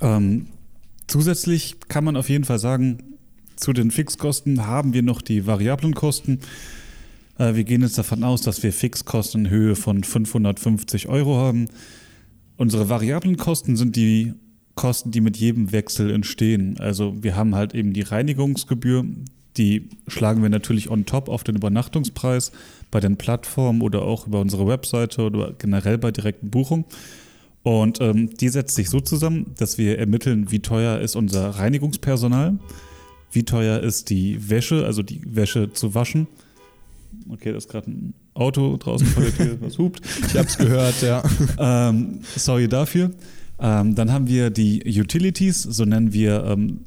Ähm, 0.00 0.48
zusätzlich 1.12 1.76
kann 1.88 2.04
man 2.04 2.16
auf 2.16 2.30
jeden 2.30 2.44
Fall 2.44 2.58
sagen, 2.58 3.18
zu 3.56 3.74
den 3.74 3.90
Fixkosten 3.90 4.66
haben 4.66 4.94
wir 4.94 5.02
noch 5.02 5.20
die 5.20 5.46
variablen 5.46 5.94
Kosten. 5.94 6.40
Äh, 7.38 7.54
wir 7.54 7.64
gehen 7.64 7.82
jetzt 7.82 7.98
davon 7.98 8.24
aus, 8.24 8.40
dass 8.40 8.62
wir 8.62 8.72
Fixkosten 8.72 9.44
in 9.44 9.50
Höhe 9.50 9.76
von 9.76 10.02
550 10.02 11.08
Euro 11.08 11.36
haben. 11.36 11.68
Unsere 12.56 12.88
variablen 12.88 13.36
Kosten 13.36 13.76
sind 13.76 13.94
die 13.94 14.32
Kosten, 14.74 15.10
die 15.10 15.20
mit 15.20 15.36
jedem 15.36 15.70
Wechsel 15.70 16.10
entstehen. 16.10 16.80
Also 16.80 17.22
wir 17.22 17.36
haben 17.36 17.54
halt 17.54 17.74
eben 17.74 17.92
die 17.92 18.00
Reinigungsgebühr, 18.00 19.04
die 19.58 19.90
schlagen 20.08 20.40
wir 20.40 20.48
natürlich 20.48 20.90
on 20.90 21.04
top 21.04 21.28
auf 21.28 21.44
den 21.44 21.56
Übernachtungspreis 21.56 22.52
bei 22.90 23.00
den 23.00 23.18
Plattformen 23.18 23.82
oder 23.82 24.02
auch 24.02 24.26
über 24.26 24.40
unsere 24.40 24.66
Webseite 24.66 25.22
oder 25.22 25.52
generell 25.52 25.98
bei 25.98 26.10
direkten 26.10 26.50
Buchungen. 26.50 26.86
Und 27.62 28.00
ähm, 28.00 28.34
die 28.34 28.48
setzt 28.48 28.74
sich 28.74 28.90
so 28.90 29.00
zusammen, 29.00 29.54
dass 29.56 29.78
wir 29.78 29.98
ermitteln, 29.98 30.50
wie 30.50 30.60
teuer 30.60 30.98
ist 30.98 31.14
unser 31.14 31.50
Reinigungspersonal, 31.50 32.58
wie 33.30 33.44
teuer 33.44 33.80
ist 33.80 34.10
die 34.10 34.50
Wäsche, 34.50 34.84
also 34.84 35.02
die 35.02 35.22
Wäsche 35.24 35.72
zu 35.72 35.94
waschen. 35.94 36.26
Okay, 37.28 37.52
das 37.52 37.66
ist 37.66 37.70
gerade 37.70 37.90
ein 37.90 38.14
Auto 38.34 38.76
draußen 38.76 39.06
vor 39.06 39.22
der 39.22 39.34
Tür, 39.34 39.58
was 39.60 39.78
hupt. 39.78 40.00
Ich 40.26 40.36
habe 40.36 40.48
es 40.48 40.58
gehört, 40.58 41.02
ja. 41.02 41.22
ähm, 41.58 42.20
sorry 42.36 42.68
dafür. 42.68 43.12
Ähm, 43.60 43.94
dann 43.94 44.10
haben 44.10 44.26
wir 44.26 44.50
die 44.50 44.82
Utilities, 44.84 45.62
so 45.62 45.84
nennen 45.84 46.12
wir 46.12 46.44
ähm, 46.44 46.80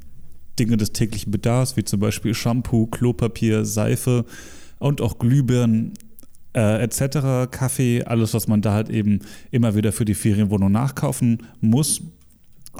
Dinge 0.58 0.76
des 0.76 0.92
täglichen 0.92 1.32
Bedarfs, 1.32 1.76
wie 1.76 1.84
zum 1.84 2.00
Beispiel 2.00 2.34
Shampoo, 2.34 2.86
Klopapier, 2.86 3.64
Seife 3.64 4.26
und 4.78 5.00
auch 5.00 5.18
Glühbirnen 5.18 5.94
äh, 6.56 6.82
etc., 6.82 7.50
Kaffee, 7.50 8.02
alles, 8.02 8.34
was 8.34 8.48
man 8.48 8.62
da 8.62 8.72
halt 8.72 8.88
eben 8.88 9.20
immer 9.50 9.76
wieder 9.76 9.92
für 9.92 10.06
die 10.06 10.14
Ferienwohnung 10.14 10.72
nachkaufen 10.72 11.42
muss. 11.60 12.00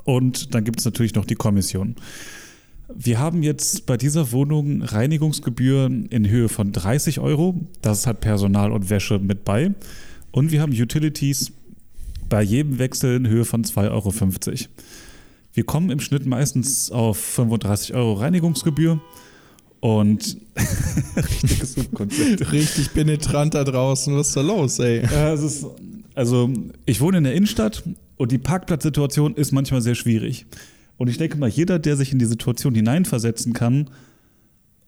Und 0.04 0.54
dann 0.54 0.64
gibt 0.64 0.78
es 0.80 0.84
natürlich 0.84 1.14
noch 1.14 1.26
die 1.26 1.34
Kommission. 1.34 1.94
Wir 2.94 3.18
haben 3.18 3.42
jetzt 3.42 3.84
bei 3.86 3.96
dieser 3.96 4.32
Wohnung 4.32 4.82
Reinigungsgebühren 4.82 6.06
in 6.06 6.28
Höhe 6.28 6.48
von 6.48 6.72
30 6.72 7.20
Euro. 7.20 7.60
Das 7.82 8.06
hat 8.06 8.20
Personal 8.20 8.72
und 8.72 8.88
Wäsche 8.88 9.18
mit 9.18 9.44
bei. 9.44 9.74
Und 10.30 10.52
wir 10.52 10.62
haben 10.62 10.72
Utilities 10.72 11.52
bei 12.28 12.42
jedem 12.42 12.78
Wechsel 12.78 13.16
in 13.16 13.28
Höhe 13.28 13.44
von 13.44 13.64
2,50 13.64 13.90
Euro. 13.90 14.12
Wir 15.52 15.64
kommen 15.64 15.90
im 15.90 16.00
Schnitt 16.00 16.26
meistens 16.26 16.90
auf 16.90 17.18
35 17.18 17.94
Euro 17.94 18.14
Reinigungsgebühr 18.14 19.00
und 19.80 20.36
richtiges 21.22 21.74
Subkonzept. 21.74 22.52
Richtig 22.52 22.92
penetrant 22.92 23.54
da 23.54 23.64
draußen. 23.64 24.16
Was 24.16 24.28
ist 24.28 24.36
da 24.36 24.40
los, 24.42 24.78
ey? 24.78 25.02
Ja, 25.04 25.32
ist, 25.34 25.66
also, 26.14 26.50
ich 26.86 27.00
wohne 27.00 27.18
in 27.18 27.24
der 27.24 27.34
Innenstadt 27.34 27.82
und 28.16 28.32
die 28.32 28.38
Parkplatzsituation 28.38 29.34
ist 29.34 29.52
manchmal 29.52 29.82
sehr 29.82 29.94
schwierig. 29.94 30.46
Und 30.96 31.08
ich 31.08 31.18
denke 31.18 31.36
mal, 31.36 31.48
jeder, 31.48 31.78
der 31.78 31.96
sich 31.96 32.12
in 32.12 32.18
die 32.18 32.24
Situation 32.24 32.74
hineinversetzen 32.74 33.52
kann, 33.52 33.90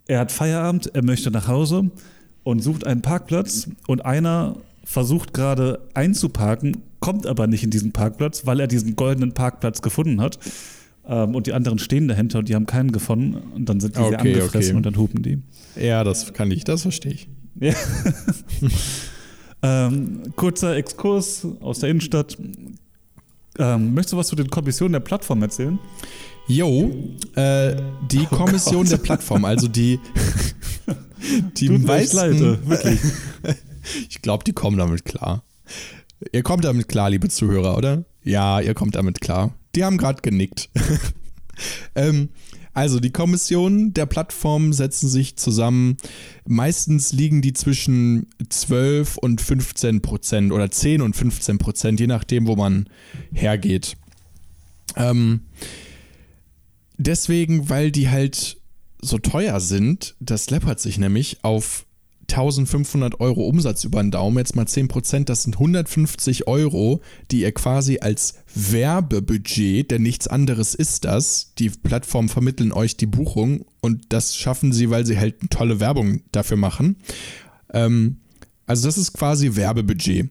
er 0.06 0.20
hat 0.20 0.32
Feierabend, 0.32 0.94
er 0.94 1.04
möchte 1.04 1.30
nach 1.30 1.48
Hause 1.48 1.90
und 2.42 2.60
sucht 2.62 2.86
einen 2.86 3.02
Parkplatz 3.02 3.68
und 3.86 4.06
einer 4.06 4.56
versucht 4.84 5.34
gerade 5.34 5.86
einzuparken, 5.92 6.78
kommt 6.98 7.26
aber 7.26 7.46
nicht 7.46 7.62
in 7.62 7.70
diesen 7.70 7.92
Parkplatz, 7.92 8.46
weil 8.46 8.58
er 8.58 8.66
diesen 8.66 8.96
goldenen 8.96 9.34
Parkplatz 9.34 9.82
gefunden 9.82 10.22
hat. 10.22 10.38
Ähm, 11.08 11.34
und 11.34 11.46
die 11.46 11.54
anderen 11.54 11.78
stehen 11.78 12.06
dahinter 12.06 12.40
und 12.40 12.48
die 12.48 12.54
haben 12.54 12.66
keinen 12.66 12.92
gefunden 12.92 13.36
und 13.54 13.68
dann 13.68 13.80
sind 13.80 13.96
die 13.96 14.00
okay, 14.00 14.10
sehr 14.10 14.20
angefressen 14.20 14.70
okay. 14.70 14.76
und 14.76 14.86
dann 14.86 14.96
hupen 14.96 15.22
die. 15.22 15.42
Ja, 15.80 16.04
das 16.04 16.34
kann 16.34 16.50
ich, 16.50 16.64
das 16.64 16.82
verstehe 16.82 17.12
ich. 17.12 17.28
Ja. 17.58 17.74
ähm, 19.62 20.22
kurzer 20.36 20.76
Exkurs 20.76 21.46
aus 21.60 21.80
der 21.80 21.88
Innenstadt. 21.88 22.36
Ähm, 23.58 23.94
möchtest 23.94 24.12
du 24.12 24.16
was 24.18 24.28
zu 24.28 24.36
den 24.36 24.50
Kommissionen 24.50 24.92
der 24.92 25.00
Plattform 25.00 25.42
erzählen? 25.42 25.78
Jo, 26.46 26.90
äh, 27.34 27.76
die 28.10 28.26
oh 28.30 28.36
Kommission 28.36 28.82
Gott. 28.82 28.92
der 28.92 28.96
Plattform, 28.98 29.44
also 29.44 29.66
die, 29.66 29.98
die 31.56 31.68
Tut 31.68 31.86
meisten, 31.86 32.16
leid, 32.16 32.38
wirklich. 32.68 33.00
Ich 34.10 34.20
glaube, 34.20 34.44
die 34.44 34.52
kommen 34.52 34.76
damit 34.76 35.06
klar. 35.06 35.44
Ihr 36.32 36.42
kommt 36.42 36.64
damit 36.64 36.88
klar, 36.88 37.08
liebe 37.08 37.30
Zuhörer, 37.30 37.74
oder? 37.76 38.04
Ja, 38.22 38.60
ihr 38.60 38.74
kommt 38.74 38.96
damit 38.96 39.22
klar. 39.22 39.54
Die 39.74 39.84
haben 39.84 39.98
gerade 39.98 40.22
genickt. 40.22 40.70
ähm, 41.94 42.30
also 42.78 43.00
die 43.00 43.10
Kommissionen 43.10 43.92
der 43.92 44.06
Plattform 44.06 44.72
setzen 44.72 45.08
sich 45.08 45.36
zusammen. 45.36 45.96
Meistens 46.46 47.12
liegen 47.12 47.42
die 47.42 47.52
zwischen 47.52 48.28
12 48.48 49.16
und 49.16 49.40
15 49.40 50.00
Prozent 50.00 50.52
oder 50.52 50.70
10 50.70 51.02
und 51.02 51.16
15 51.16 51.58
Prozent, 51.58 51.98
je 51.98 52.06
nachdem, 52.06 52.46
wo 52.46 52.54
man 52.54 52.88
hergeht. 53.32 53.96
Ähm, 54.94 55.40
deswegen, 56.98 57.68
weil 57.68 57.90
die 57.90 58.10
halt 58.10 58.58
so 59.00 59.18
teuer 59.18 59.58
sind, 59.58 60.14
das 60.20 60.48
läppert 60.50 60.78
sich 60.78 60.98
nämlich 60.98 61.38
auf 61.42 61.84
1500 62.30 63.20
Euro 63.20 63.46
Umsatz 63.46 63.84
über 63.84 64.02
den 64.02 64.10
Daumen, 64.10 64.38
jetzt 64.38 64.54
mal 64.54 64.66
10 64.66 64.88
Prozent, 64.88 65.28
das 65.28 65.44
sind 65.44 65.54
150 65.54 66.46
Euro, 66.46 67.00
die 67.30 67.40
ihr 67.40 67.52
quasi 67.52 67.98
als 68.00 68.34
Werbebudget, 68.54 69.90
denn 69.90 70.02
nichts 70.02 70.28
anderes 70.28 70.74
ist 70.74 71.04
das. 71.04 71.54
Die 71.58 71.70
Plattformen 71.70 72.28
vermitteln 72.28 72.72
euch 72.72 72.96
die 72.96 73.06
Buchung 73.06 73.64
und 73.80 74.06
das 74.10 74.36
schaffen 74.36 74.72
sie, 74.72 74.90
weil 74.90 75.06
sie 75.06 75.18
halt 75.18 75.36
tolle 75.50 75.80
Werbung 75.80 76.20
dafür 76.32 76.56
machen. 76.56 76.96
Ähm, 77.72 78.18
also 78.66 78.86
das 78.86 78.98
ist 78.98 79.14
quasi 79.14 79.56
Werbebudget. 79.56 80.28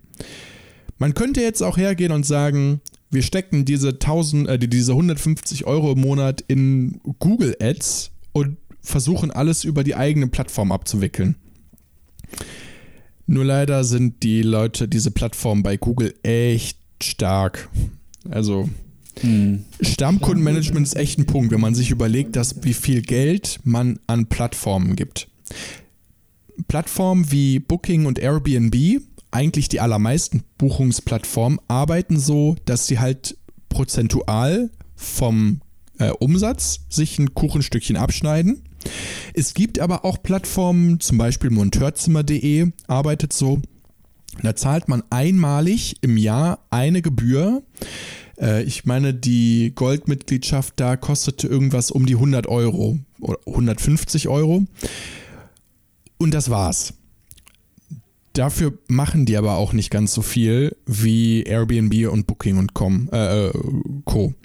Man 0.99 1.13
könnte 1.13 1.41
jetzt 1.41 1.61
auch 1.61 1.77
hergehen 1.77 2.11
und 2.11 2.25
sagen, 2.25 2.81
wir 3.09 3.23
stecken 3.23 3.65
diese 3.65 3.89
1000, 3.89 4.47
äh, 4.47 4.59
diese 4.59 4.91
150 4.91 5.65
Euro 5.65 5.93
im 5.93 6.01
Monat 6.01 6.43
in 6.47 6.99
Google 7.19 7.55
Ads 7.59 8.11
und 8.33 8.57
versuchen 8.81 9.31
alles 9.31 9.63
über 9.63 9.83
die 9.83 9.95
eigene 9.95 10.27
Plattform 10.27 10.71
abzuwickeln. 10.71 11.35
Nur 13.25 13.45
leider 13.45 13.83
sind 13.83 14.23
die 14.23 14.41
Leute, 14.41 14.87
diese 14.87 15.11
Plattformen 15.11 15.63
bei 15.63 15.77
Google 15.77 16.13
echt 16.23 16.79
stark. 17.01 17.69
Also 18.29 18.69
hm. 19.21 19.65
Stammkundenmanagement 19.81 20.85
ist 20.85 20.95
echt 20.95 21.19
ein 21.19 21.25
Punkt, 21.25 21.51
wenn 21.51 21.61
man 21.61 21.75
sich 21.75 21.91
überlegt, 21.91 22.35
dass 22.35 22.63
wie 22.63 22.73
viel 22.73 23.01
Geld 23.01 23.59
man 23.63 23.99
an 24.07 24.27
Plattformen 24.27 24.95
gibt. 24.95 25.27
Plattformen 26.67 27.31
wie 27.31 27.59
Booking 27.59 28.05
und 28.05 28.19
Airbnb, 28.19 29.01
eigentlich 29.31 29.69
die 29.69 29.79
allermeisten 29.79 30.43
Buchungsplattformen, 30.57 31.59
arbeiten 31.67 32.19
so, 32.19 32.55
dass 32.65 32.87
sie 32.87 32.99
halt 32.99 33.37
prozentual 33.69 34.69
vom 34.95 35.61
äh, 35.99 36.09
Umsatz 36.09 36.81
sich 36.89 37.19
ein 37.19 37.33
Kuchenstückchen 37.33 37.97
abschneiden. 37.97 38.63
Es 39.33 39.53
gibt 39.53 39.79
aber 39.79 40.05
auch 40.05 40.21
Plattformen, 40.21 40.99
zum 40.99 41.17
Beispiel 41.17 41.49
monteurzimmer.de 41.49 42.71
arbeitet 42.87 43.33
so. 43.33 43.61
Da 44.43 44.55
zahlt 44.55 44.87
man 44.87 45.03
einmalig 45.09 45.97
im 46.01 46.17
Jahr 46.17 46.59
eine 46.69 47.01
Gebühr. 47.01 47.63
Äh, 48.39 48.63
ich 48.63 48.85
meine, 48.85 49.13
die 49.13 49.73
Goldmitgliedschaft 49.75 50.73
da 50.79 50.95
kostete 50.95 51.47
irgendwas 51.47 51.91
um 51.91 52.05
die 52.05 52.15
100 52.15 52.47
Euro 52.47 52.99
oder 53.19 53.39
150 53.45 54.27
Euro. 54.27 54.65
Und 56.17 56.33
das 56.33 56.49
war's. 56.49 56.93
Dafür 58.33 58.77
machen 58.87 59.25
die 59.25 59.35
aber 59.35 59.55
auch 59.55 59.73
nicht 59.73 59.89
ganz 59.89 60.13
so 60.13 60.21
viel 60.21 60.75
wie 60.85 61.41
Airbnb 61.43 62.11
und 62.11 62.27
Booking 62.27 62.59
und 62.59 62.75
Com, 62.75 63.09
äh, 63.11 63.47
äh, 63.47 63.51
Co. 64.05 64.35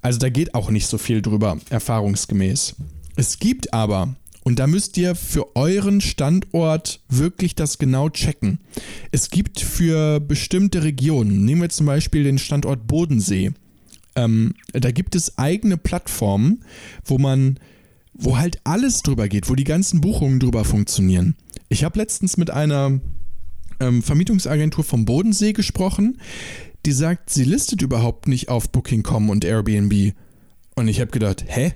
Also 0.00 0.20
da 0.20 0.28
geht 0.28 0.54
auch 0.54 0.70
nicht 0.70 0.86
so 0.86 0.96
viel 0.96 1.22
drüber, 1.22 1.58
erfahrungsgemäß. 1.68 2.76
Es 3.22 3.38
gibt 3.38 3.72
aber, 3.72 4.16
und 4.42 4.58
da 4.58 4.66
müsst 4.66 4.98
ihr 4.98 5.14
für 5.14 5.54
euren 5.54 6.00
Standort 6.00 6.98
wirklich 7.08 7.54
das 7.54 7.78
genau 7.78 8.10
checken. 8.10 8.58
Es 9.12 9.30
gibt 9.30 9.60
für 9.60 10.18
bestimmte 10.18 10.82
Regionen, 10.82 11.44
nehmen 11.44 11.62
wir 11.62 11.68
zum 11.68 11.86
Beispiel 11.86 12.24
den 12.24 12.38
Standort 12.38 12.88
Bodensee, 12.88 13.52
ähm, 14.16 14.54
da 14.72 14.90
gibt 14.90 15.14
es 15.14 15.38
eigene 15.38 15.76
Plattformen, 15.76 16.64
wo 17.04 17.16
man, 17.16 17.60
wo 18.12 18.38
halt 18.38 18.58
alles 18.64 19.02
drüber 19.02 19.28
geht, 19.28 19.48
wo 19.48 19.54
die 19.54 19.62
ganzen 19.62 20.00
Buchungen 20.00 20.40
drüber 20.40 20.64
funktionieren. 20.64 21.36
Ich 21.68 21.84
habe 21.84 22.00
letztens 22.00 22.38
mit 22.38 22.50
einer 22.50 22.98
ähm, 23.78 24.02
Vermietungsagentur 24.02 24.82
vom 24.82 25.04
Bodensee 25.04 25.52
gesprochen, 25.52 26.20
die 26.84 26.92
sagt, 26.92 27.30
sie 27.30 27.44
listet 27.44 27.82
überhaupt 27.82 28.26
nicht 28.26 28.48
auf 28.48 28.68
Booking.com 28.70 29.30
und 29.30 29.44
Airbnb. 29.44 30.12
Und 30.74 30.88
ich 30.88 31.00
habe 31.00 31.12
gedacht, 31.12 31.44
hä? 31.46 31.74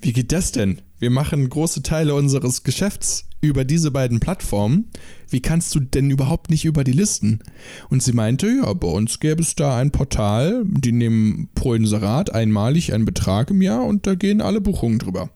Wie 0.00 0.12
geht 0.12 0.32
das 0.32 0.52
denn? 0.52 0.80
Wir 0.98 1.10
machen 1.10 1.48
große 1.48 1.82
Teile 1.82 2.14
unseres 2.14 2.62
Geschäfts 2.62 3.24
über 3.40 3.64
diese 3.64 3.90
beiden 3.90 4.20
Plattformen. 4.20 4.90
Wie 5.28 5.40
kannst 5.40 5.74
du 5.74 5.80
denn 5.80 6.10
überhaupt 6.10 6.50
nicht 6.50 6.64
über 6.64 6.84
die 6.84 6.92
listen? 6.92 7.40
Und 7.88 8.02
sie 8.02 8.12
meinte, 8.12 8.48
ja, 8.48 8.72
bei 8.72 8.88
uns 8.88 9.20
gäbe 9.20 9.42
es 9.42 9.54
da 9.54 9.76
ein 9.76 9.90
Portal, 9.90 10.64
die 10.64 10.92
nehmen 10.92 11.48
pro 11.54 11.74
Inserat 11.74 12.34
einmalig 12.34 12.92
einen 12.94 13.04
Betrag 13.04 13.50
im 13.50 13.62
Jahr 13.62 13.84
und 13.84 14.06
da 14.06 14.14
gehen 14.14 14.40
alle 14.40 14.60
Buchungen 14.60 14.98
drüber. 14.98 15.30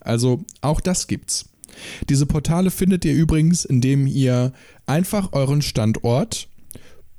Also 0.00 0.44
auch 0.60 0.80
das 0.80 1.06
gibt's. 1.06 1.48
Diese 2.08 2.26
Portale 2.26 2.70
findet 2.70 3.04
ihr 3.04 3.14
übrigens, 3.14 3.64
indem 3.64 4.06
ihr 4.06 4.52
einfach 4.86 5.32
euren 5.32 5.62
Standort 5.62 6.48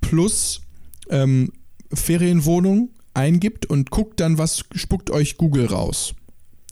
plus 0.02 0.62
ähm, 1.10 1.52
Ferienwohnung 1.94 2.90
eingibt 3.14 3.66
und 3.66 3.92
guckt 3.92 4.20
dann, 4.20 4.38
was 4.38 4.64
spuckt 4.76 5.10
euch 5.10 5.38
Google 5.38 5.66
raus. 5.66 6.16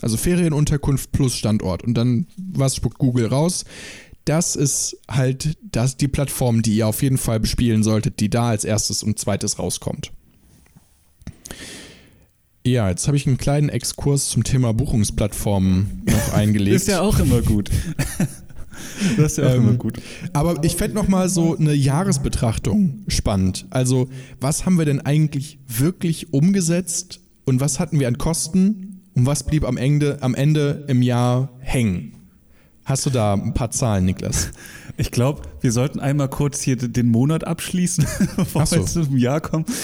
Also 0.01 0.17
Ferienunterkunft 0.17 1.11
plus 1.11 1.35
Standort 1.35 1.83
und 1.83 1.93
dann 1.93 2.27
was 2.37 2.75
spuckt 2.75 2.97
Google 2.97 3.27
raus. 3.27 3.65
Das 4.25 4.55
ist 4.55 4.97
halt 5.09 5.57
das, 5.63 5.97
die 5.97 6.07
Plattform, 6.07 6.61
die 6.61 6.75
ihr 6.75 6.87
auf 6.87 7.01
jeden 7.01 7.17
Fall 7.17 7.39
bespielen 7.39 7.83
solltet, 7.83 8.19
die 8.19 8.29
da 8.29 8.49
als 8.49 8.63
erstes 8.63 9.01
und 9.01 9.17
zweites 9.17 9.59
rauskommt. 9.59 10.11
Ja, 12.65 12.89
jetzt 12.89 13.07
habe 13.07 13.17
ich 13.17 13.25
einen 13.25 13.37
kleinen 13.37 13.69
Exkurs 13.69 14.29
zum 14.29 14.43
Thema 14.43 14.73
Buchungsplattformen 14.73 16.03
noch 16.05 16.33
eingelegt. 16.33 16.75
ist 16.75 16.87
ja 16.87 17.01
auch 17.01 17.17
immer 17.19 17.41
gut. 17.41 17.71
das 19.17 19.31
ist 19.31 19.37
ja 19.37 19.49
auch 19.49 19.55
ähm, 19.55 19.63
immer 19.63 19.73
gut. 19.73 19.99
Aber 20.33 20.63
ich 20.63 20.75
fände 20.75 20.95
nochmal 20.95 21.29
so 21.29 21.57
eine 21.57 21.73
Jahresbetrachtung 21.73 23.05
spannend. 23.07 23.65
Also, 23.69 24.09
was 24.39 24.65
haben 24.65 24.77
wir 24.77 24.85
denn 24.85 25.01
eigentlich 25.01 25.57
wirklich 25.67 26.33
umgesetzt 26.33 27.21
und 27.45 27.61
was 27.61 27.79
hatten 27.79 27.99
wir 27.99 28.07
an 28.07 28.17
Kosten 28.17 28.88
und 29.19 29.25
was 29.25 29.43
blieb 29.43 29.65
am 29.65 29.75
Ende, 29.75 30.17
am 30.21 30.33
Ende 30.33 30.85
im 30.87 31.01
Jahr 31.01 31.49
hängen? 31.59 32.13
Hast 32.85 33.05
du 33.05 33.09
da 33.09 33.33
ein 33.33 33.53
paar 33.53 33.69
Zahlen, 33.69 34.05
Niklas? 34.05 34.51
Ich 34.97 35.11
glaube, 35.11 35.43
wir 35.61 35.71
sollten 35.71 36.01
einmal 36.01 36.27
kurz 36.27 36.59
hier 36.59 36.75
den 36.75 37.07
Monat 37.07 37.45
abschließen, 37.45 38.05
bevor 38.35 38.65
so. 38.65 38.75
wir 38.75 38.85
zum 38.85 39.17
Jahr 39.17 39.41
kommen. 39.41 39.65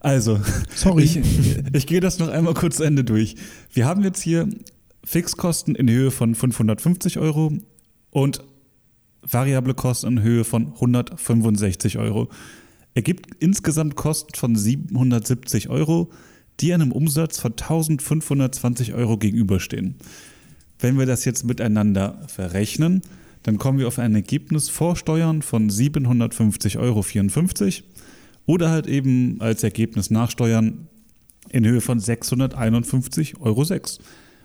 Also, 0.00 0.40
sorry. 0.72 1.02
Ich, 1.02 1.20
ich 1.72 1.86
gehe 1.88 1.98
das 1.98 2.20
noch 2.20 2.28
einmal 2.28 2.54
kurz 2.54 2.76
zu 2.76 2.84
Ende 2.84 3.02
durch. 3.02 3.34
Wir 3.72 3.84
haben 3.84 4.04
jetzt 4.04 4.22
hier 4.22 4.48
Fixkosten 5.04 5.74
in 5.74 5.90
Höhe 5.90 6.12
von 6.12 6.36
550 6.36 7.18
Euro 7.18 7.52
und 8.12 8.44
variable 9.22 9.74
Kosten 9.74 10.06
in 10.06 10.22
Höhe 10.22 10.44
von 10.44 10.72
165 10.74 11.98
Euro. 11.98 12.28
Ergibt 12.94 13.26
insgesamt 13.40 13.96
Kosten 13.96 14.36
von 14.36 14.54
770 14.54 15.68
Euro, 15.68 16.10
die 16.60 16.74
einem 16.74 16.92
Umsatz 16.92 17.38
von 17.38 17.52
1520 17.52 18.94
Euro 18.94 19.16
gegenüberstehen. 19.16 19.96
Wenn 20.78 20.98
wir 20.98 21.06
das 21.06 21.24
jetzt 21.24 21.44
miteinander 21.44 22.20
verrechnen, 22.28 23.02
dann 23.42 23.58
kommen 23.58 23.78
wir 23.78 23.88
auf 23.88 23.98
ein 23.98 24.14
Ergebnis 24.14 24.68
vor 24.68 24.96
Steuern 24.96 25.42
von 25.42 25.70
750,54 25.70 26.78
Euro 26.78 27.04
oder 28.46 28.70
halt 28.70 28.86
eben 28.86 29.40
als 29.40 29.62
Ergebnis 29.62 30.10
nachsteuern 30.10 30.88
in 31.50 31.64
Höhe 31.64 31.80
von 31.80 31.98
651,06 31.98 33.40
Euro. 33.40 33.64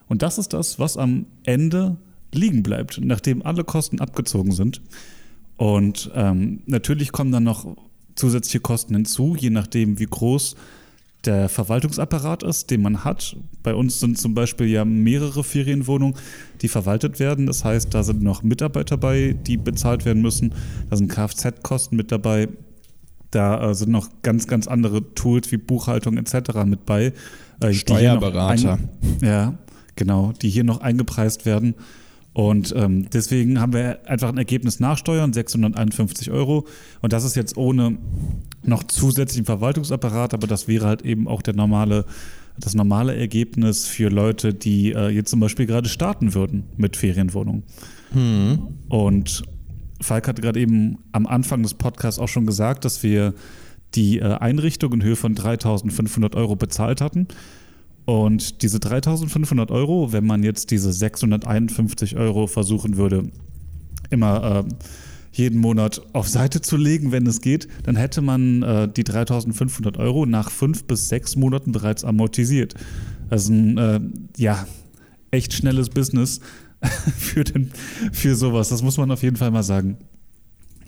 Und 0.08 0.22
das 0.22 0.38
ist 0.38 0.54
das, 0.54 0.80
was 0.80 0.98
am 0.98 1.26
Ende 1.44 1.98
liegen 2.34 2.64
bleibt, 2.64 3.00
nachdem 3.02 3.42
alle 3.42 3.64
Kosten 3.64 4.00
abgezogen 4.00 4.52
sind. 4.52 4.82
Und 5.58 6.12
ähm, 6.16 6.62
natürlich 6.66 7.12
kommen 7.12 7.32
dann 7.32 7.44
noch 7.44 7.78
zusätzliche 8.16 8.60
Kosten 8.60 8.96
hinzu, 8.96 9.36
je 9.38 9.50
nachdem, 9.50 10.00
wie 10.00 10.06
groß 10.06 10.56
der 11.26 11.48
Verwaltungsapparat 11.48 12.44
ist, 12.44 12.70
den 12.70 12.82
man 12.82 13.04
hat. 13.04 13.36
Bei 13.62 13.74
uns 13.74 14.00
sind 14.00 14.18
zum 14.18 14.34
Beispiel 14.34 14.68
ja 14.68 14.84
mehrere 14.84 15.44
Ferienwohnungen, 15.44 16.16
die 16.62 16.68
verwaltet 16.68 17.20
werden. 17.20 17.46
Das 17.46 17.64
heißt, 17.64 17.94
da 17.94 18.04
sind 18.04 18.22
noch 18.22 18.44
Mitarbeiter 18.44 18.98
bei, 18.98 19.34
die 19.34 19.58
bezahlt 19.58 20.06
werden 20.06 20.22
müssen. 20.22 20.54
Da 20.90 20.98
sind 20.98 21.10
Kfz-Kosten 21.10 21.96
mit 21.96 22.12
dabei. 22.12 22.50
Da 23.32 23.72
äh, 23.72 23.74
sind 23.74 23.92
noch 23.92 24.10
ganz, 24.22 24.48
ganz 24.48 24.68
andere 24.68 25.14
Tools 25.16 25.52
wie 25.52 25.58
Buchhaltung 25.58 26.18
etc. 26.18 26.66
mit 26.66 26.86
bei. 26.86 27.14
Äh, 27.62 27.74
Steuerberater. 27.74 28.80
ja, 29.22 29.58
genau, 29.96 30.34
die 30.42 30.50
hier 30.50 30.64
noch 30.64 30.82
eingepreist 30.82 31.46
werden. 31.46 31.76
Und 32.34 32.74
ähm, 32.76 33.10
deswegen 33.12 33.60
haben 33.62 33.74
wir 33.74 34.00
einfach 34.10 34.30
ein 34.30 34.38
Ergebnis 34.38 34.80
nachsteuern, 34.80 35.34
651 35.34 36.32
Euro. 36.32 36.66
Und 37.02 37.14
das 37.14 37.24
ist 37.24 37.36
jetzt 37.36 37.58
ohne 37.58 37.98
noch 38.64 38.84
zusätzlichen 38.84 39.46
Verwaltungsapparat, 39.46 40.34
aber 40.34 40.48
das 40.48 40.68
wäre 40.68 40.88
halt 40.88 41.04
eben 41.04 41.28
auch 41.28 41.44
der 41.44 41.54
normale, 41.54 42.06
das 42.58 42.74
normale 42.74 43.16
Ergebnis 43.16 43.86
für 43.86 44.10
Leute, 44.10 44.54
die 44.54 44.94
äh, 44.94 45.10
jetzt 45.10 45.30
zum 45.30 45.40
Beispiel 45.40 45.68
gerade 45.68 45.90
starten 45.90 46.34
würden 46.34 46.64
mit 46.76 46.98
Ferienwohnungen. 46.98 47.64
Hm. 48.14 48.60
Und 48.90 49.44
Falk 50.02 50.28
hat 50.28 50.42
gerade 50.42 50.60
eben 50.60 50.98
am 51.12 51.28
Anfang 51.28 51.62
des 51.62 51.76
Podcasts 51.76 52.20
auch 52.20 52.28
schon 52.28 52.48
gesagt, 52.48 52.84
dass 52.84 53.04
wir 53.04 53.34
die 53.96 54.20
äh, 54.20 54.24
Einrichtung 54.24 54.92
in 54.94 55.04
Höhe 55.04 55.16
von 55.16 55.36
3.500 55.36 56.36
Euro 56.36 56.56
bezahlt 56.56 57.00
hatten. 57.00 57.28
Und 58.06 58.62
diese 58.62 58.78
3.500 58.80 59.72
Euro, 59.72 60.12
wenn 60.12 60.26
man 60.26 60.44
jetzt 60.44 60.72
diese 60.72 60.92
651 60.92 62.18
Euro 62.18 62.48
versuchen 62.48 62.98
würde, 62.98 63.32
immer 64.10 64.66
äh, 64.66 64.74
jeden 65.32 65.60
Monat 65.60 66.02
auf 66.14 66.28
Seite 66.28 66.62
zu 66.62 66.78
legen, 66.78 67.12
wenn 67.12 67.26
es 67.26 67.42
geht, 67.42 67.68
dann 67.84 67.96
hätte 67.96 68.22
man 68.22 68.62
äh, 68.62 68.88
die 68.88 69.04
3.500 69.04 69.98
Euro 69.98 70.26
nach 70.26 70.52
fünf 70.52 70.84
bis 70.84 71.10
sechs 71.10 71.36
Monaten 71.36 71.72
bereits 71.72 72.04
amortisiert. 72.04 72.76
Das 73.30 73.44
ist 73.44 73.50
ein, 73.50 73.78
äh, 73.78 74.00
ja, 74.38 74.68
echt 75.32 75.54
schnelles 75.54 75.90
Business, 75.90 76.40
für, 77.18 77.44
den, 77.44 77.72
für 78.12 78.36
sowas. 78.36 78.70
Das 78.70 78.82
muss 78.82 78.98
man 78.98 79.12
auf 79.12 79.24
jeden 79.24 79.38
Fall 79.38 79.52
mal 79.52 79.64
sagen. 79.64 79.98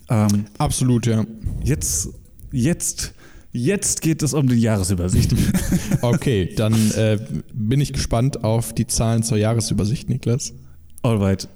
Ähm, 0.09 0.45
Absolut, 0.57 1.05
ja. 1.05 1.25
Jetzt, 1.63 2.09
jetzt, 2.51 3.13
jetzt 3.55 4.01
geht 4.01 4.21
es 4.21 4.33
um 4.33 4.47
die 4.47 4.55
Jahresübersicht. 4.55 5.33
okay, 6.01 6.53
dann 6.55 6.73
äh, 6.91 7.19
bin 7.53 7.81
ich 7.81 7.93
gespannt 7.93 8.43
auf 8.43 8.73
die 8.73 8.87
Zahlen 8.87 9.23
zur 9.23 9.37
Jahresübersicht, 9.37 10.09
Niklas. 10.09 10.53
Alright. 11.01 11.47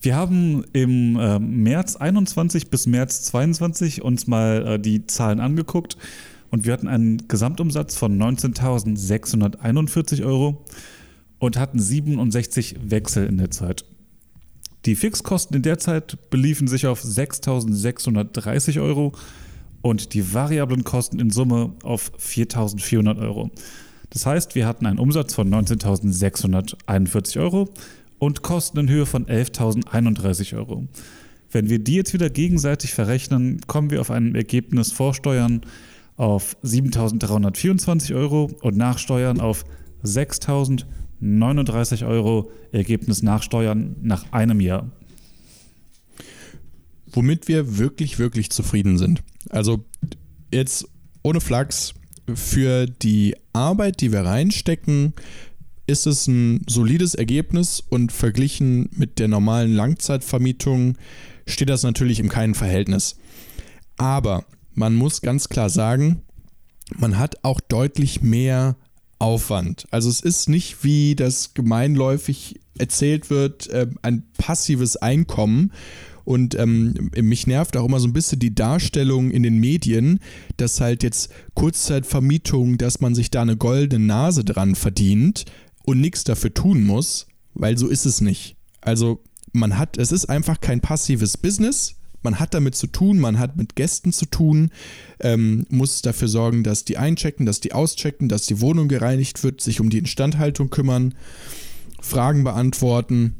Wir 0.00 0.16
haben 0.16 0.64
im 0.72 1.16
äh, 1.16 1.38
März 1.38 1.96
21 1.96 2.70
bis 2.70 2.86
März 2.86 3.24
22 3.24 4.02
uns 4.02 4.26
mal 4.26 4.66
äh, 4.66 4.78
die 4.78 5.06
Zahlen 5.06 5.40
angeguckt 5.40 5.96
und 6.50 6.64
wir 6.64 6.72
hatten 6.72 6.88
einen 6.88 7.28
Gesamtumsatz 7.28 7.96
von 7.96 8.18
19.641 8.20 10.24
Euro 10.24 10.64
und 11.38 11.56
hatten 11.56 11.78
67 11.78 12.90
Wechsel 12.90 13.26
in 13.26 13.38
der 13.38 13.50
Zeit. 13.50 13.84
Die 14.86 14.96
Fixkosten 14.96 15.56
in 15.56 15.62
der 15.62 15.78
Zeit 15.78 16.18
beliefen 16.30 16.66
sich 16.66 16.88
auf 16.88 17.04
6.630 17.04 18.82
Euro 18.82 19.12
und 19.82 20.14
die 20.14 20.32
variablen 20.32 20.84
Kosten 20.84 21.18
in 21.18 21.30
Summe 21.30 21.72
auf 21.82 22.12
4.400 22.18 23.20
Euro. 23.20 23.50
Das 24.10 24.26
heißt, 24.26 24.54
wir 24.54 24.66
hatten 24.66 24.86
einen 24.86 24.98
Umsatz 24.98 25.34
von 25.34 25.52
19.641 25.52 27.40
Euro 27.40 27.68
und 28.18 28.42
Kosten 28.42 28.78
in 28.78 28.88
Höhe 28.88 29.06
von 29.06 29.26
11.031 29.26 30.56
Euro. 30.56 30.86
Wenn 31.50 31.68
wir 31.68 31.80
die 31.80 31.96
jetzt 31.96 32.14
wieder 32.14 32.30
gegenseitig 32.30 32.94
verrechnen, 32.94 33.60
kommen 33.66 33.90
wir 33.90 34.00
auf 34.00 34.10
ein 34.10 34.34
Ergebnis 34.34 34.92
vor 34.92 35.12
Steuern 35.12 35.60
auf 36.16 36.56
7.324 36.62 38.14
Euro 38.14 38.50
und 38.62 38.76
nach 38.76 38.98
Steuern 38.98 39.40
auf 39.40 39.64
6.039 40.04 42.06
Euro. 42.06 42.50
Ergebnis 42.70 43.22
nach 43.22 43.42
Steuern 43.42 43.96
nach 44.02 44.30
einem 44.32 44.60
Jahr. 44.60 44.90
Womit 47.12 47.48
wir 47.48 47.78
wirklich, 47.78 48.18
wirklich 48.18 48.50
zufrieden 48.50 48.98
sind. 48.98 49.22
Also 49.52 49.84
jetzt 50.50 50.88
ohne 51.22 51.40
Flachs, 51.40 51.94
für 52.34 52.86
die 52.86 53.36
Arbeit, 53.52 54.00
die 54.00 54.12
wir 54.12 54.20
reinstecken, 54.20 55.12
ist 55.86 56.06
es 56.06 56.26
ein 56.26 56.64
solides 56.68 57.14
Ergebnis 57.14 57.82
und 57.88 58.12
verglichen 58.12 58.88
mit 58.92 59.18
der 59.18 59.28
normalen 59.28 59.74
Langzeitvermietung 59.74 60.96
steht 61.46 61.68
das 61.68 61.82
natürlich 61.82 62.20
im 62.20 62.28
keinen 62.28 62.54
Verhältnis. 62.54 63.16
Aber 63.96 64.44
man 64.74 64.94
muss 64.94 65.20
ganz 65.20 65.48
klar 65.48 65.68
sagen, 65.68 66.22
man 66.96 67.18
hat 67.18 67.44
auch 67.44 67.60
deutlich 67.60 68.22
mehr 68.22 68.76
Aufwand. 69.18 69.86
Also 69.90 70.08
es 70.08 70.20
ist 70.20 70.48
nicht, 70.48 70.82
wie 70.82 71.14
das 71.14 71.54
gemeinläufig 71.54 72.60
erzählt 72.78 73.30
wird, 73.30 73.68
äh, 73.68 73.86
ein 74.02 74.24
passives 74.38 74.96
Einkommen. 74.96 75.72
Und 76.24 76.54
ähm, 76.54 77.10
mich 77.20 77.46
nervt 77.46 77.76
auch 77.76 77.86
immer 77.86 78.00
so 78.00 78.08
ein 78.08 78.12
bisschen 78.12 78.38
die 78.38 78.54
Darstellung 78.54 79.30
in 79.30 79.42
den 79.42 79.58
Medien, 79.58 80.20
dass 80.56 80.80
halt 80.80 81.02
jetzt 81.02 81.30
Kurzzeitvermietung, 81.54 82.78
dass 82.78 83.00
man 83.00 83.14
sich 83.14 83.30
da 83.30 83.42
eine 83.42 83.56
goldene 83.56 84.04
Nase 84.04 84.44
dran 84.44 84.74
verdient 84.74 85.44
und 85.84 86.00
nichts 86.00 86.24
dafür 86.24 86.54
tun 86.54 86.84
muss, 86.84 87.26
weil 87.54 87.76
so 87.76 87.88
ist 87.88 88.06
es 88.06 88.20
nicht. 88.20 88.56
Also 88.80 89.22
man 89.52 89.78
hat, 89.78 89.98
es 89.98 90.12
ist 90.12 90.26
einfach 90.26 90.60
kein 90.60 90.80
passives 90.80 91.36
Business. 91.36 91.96
Man 92.22 92.38
hat 92.38 92.54
damit 92.54 92.76
zu 92.76 92.86
tun, 92.86 93.18
man 93.18 93.40
hat 93.40 93.56
mit 93.56 93.74
Gästen 93.74 94.12
zu 94.12 94.26
tun, 94.26 94.70
ähm, 95.18 95.66
muss 95.70 96.02
dafür 96.02 96.28
sorgen, 96.28 96.62
dass 96.62 96.84
die 96.84 96.96
einchecken, 96.96 97.46
dass 97.46 97.58
die 97.58 97.72
auschecken, 97.72 98.28
dass 98.28 98.46
die 98.46 98.60
Wohnung 98.60 98.86
gereinigt 98.86 99.42
wird, 99.42 99.60
sich 99.60 99.80
um 99.80 99.90
die 99.90 99.98
Instandhaltung 99.98 100.70
kümmern, 100.70 101.14
Fragen 102.00 102.44
beantworten. 102.44 103.34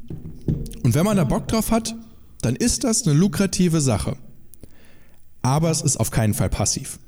Und 0.82 0.94
wenn 0.94 1.04
man 1.04 1.16
da 1.16 1.22
Bock 1.22 1.46
drauf 1.46 1.70
hat, 1.70 1.94
dann 2.42 2.56
ist 2.56 2.84
das 2.84 3.06
eine 3.06 3.16
lukrative 3.18 3.80
Sache. 3.80 4.16
Aber 5.40 5.70
es 5.70 5.82
ist 5.82 5.96
auf 5.96 6.10
keinen 6.10 6.34
Fall 6.34 6.50
passiv. 6.50 6.98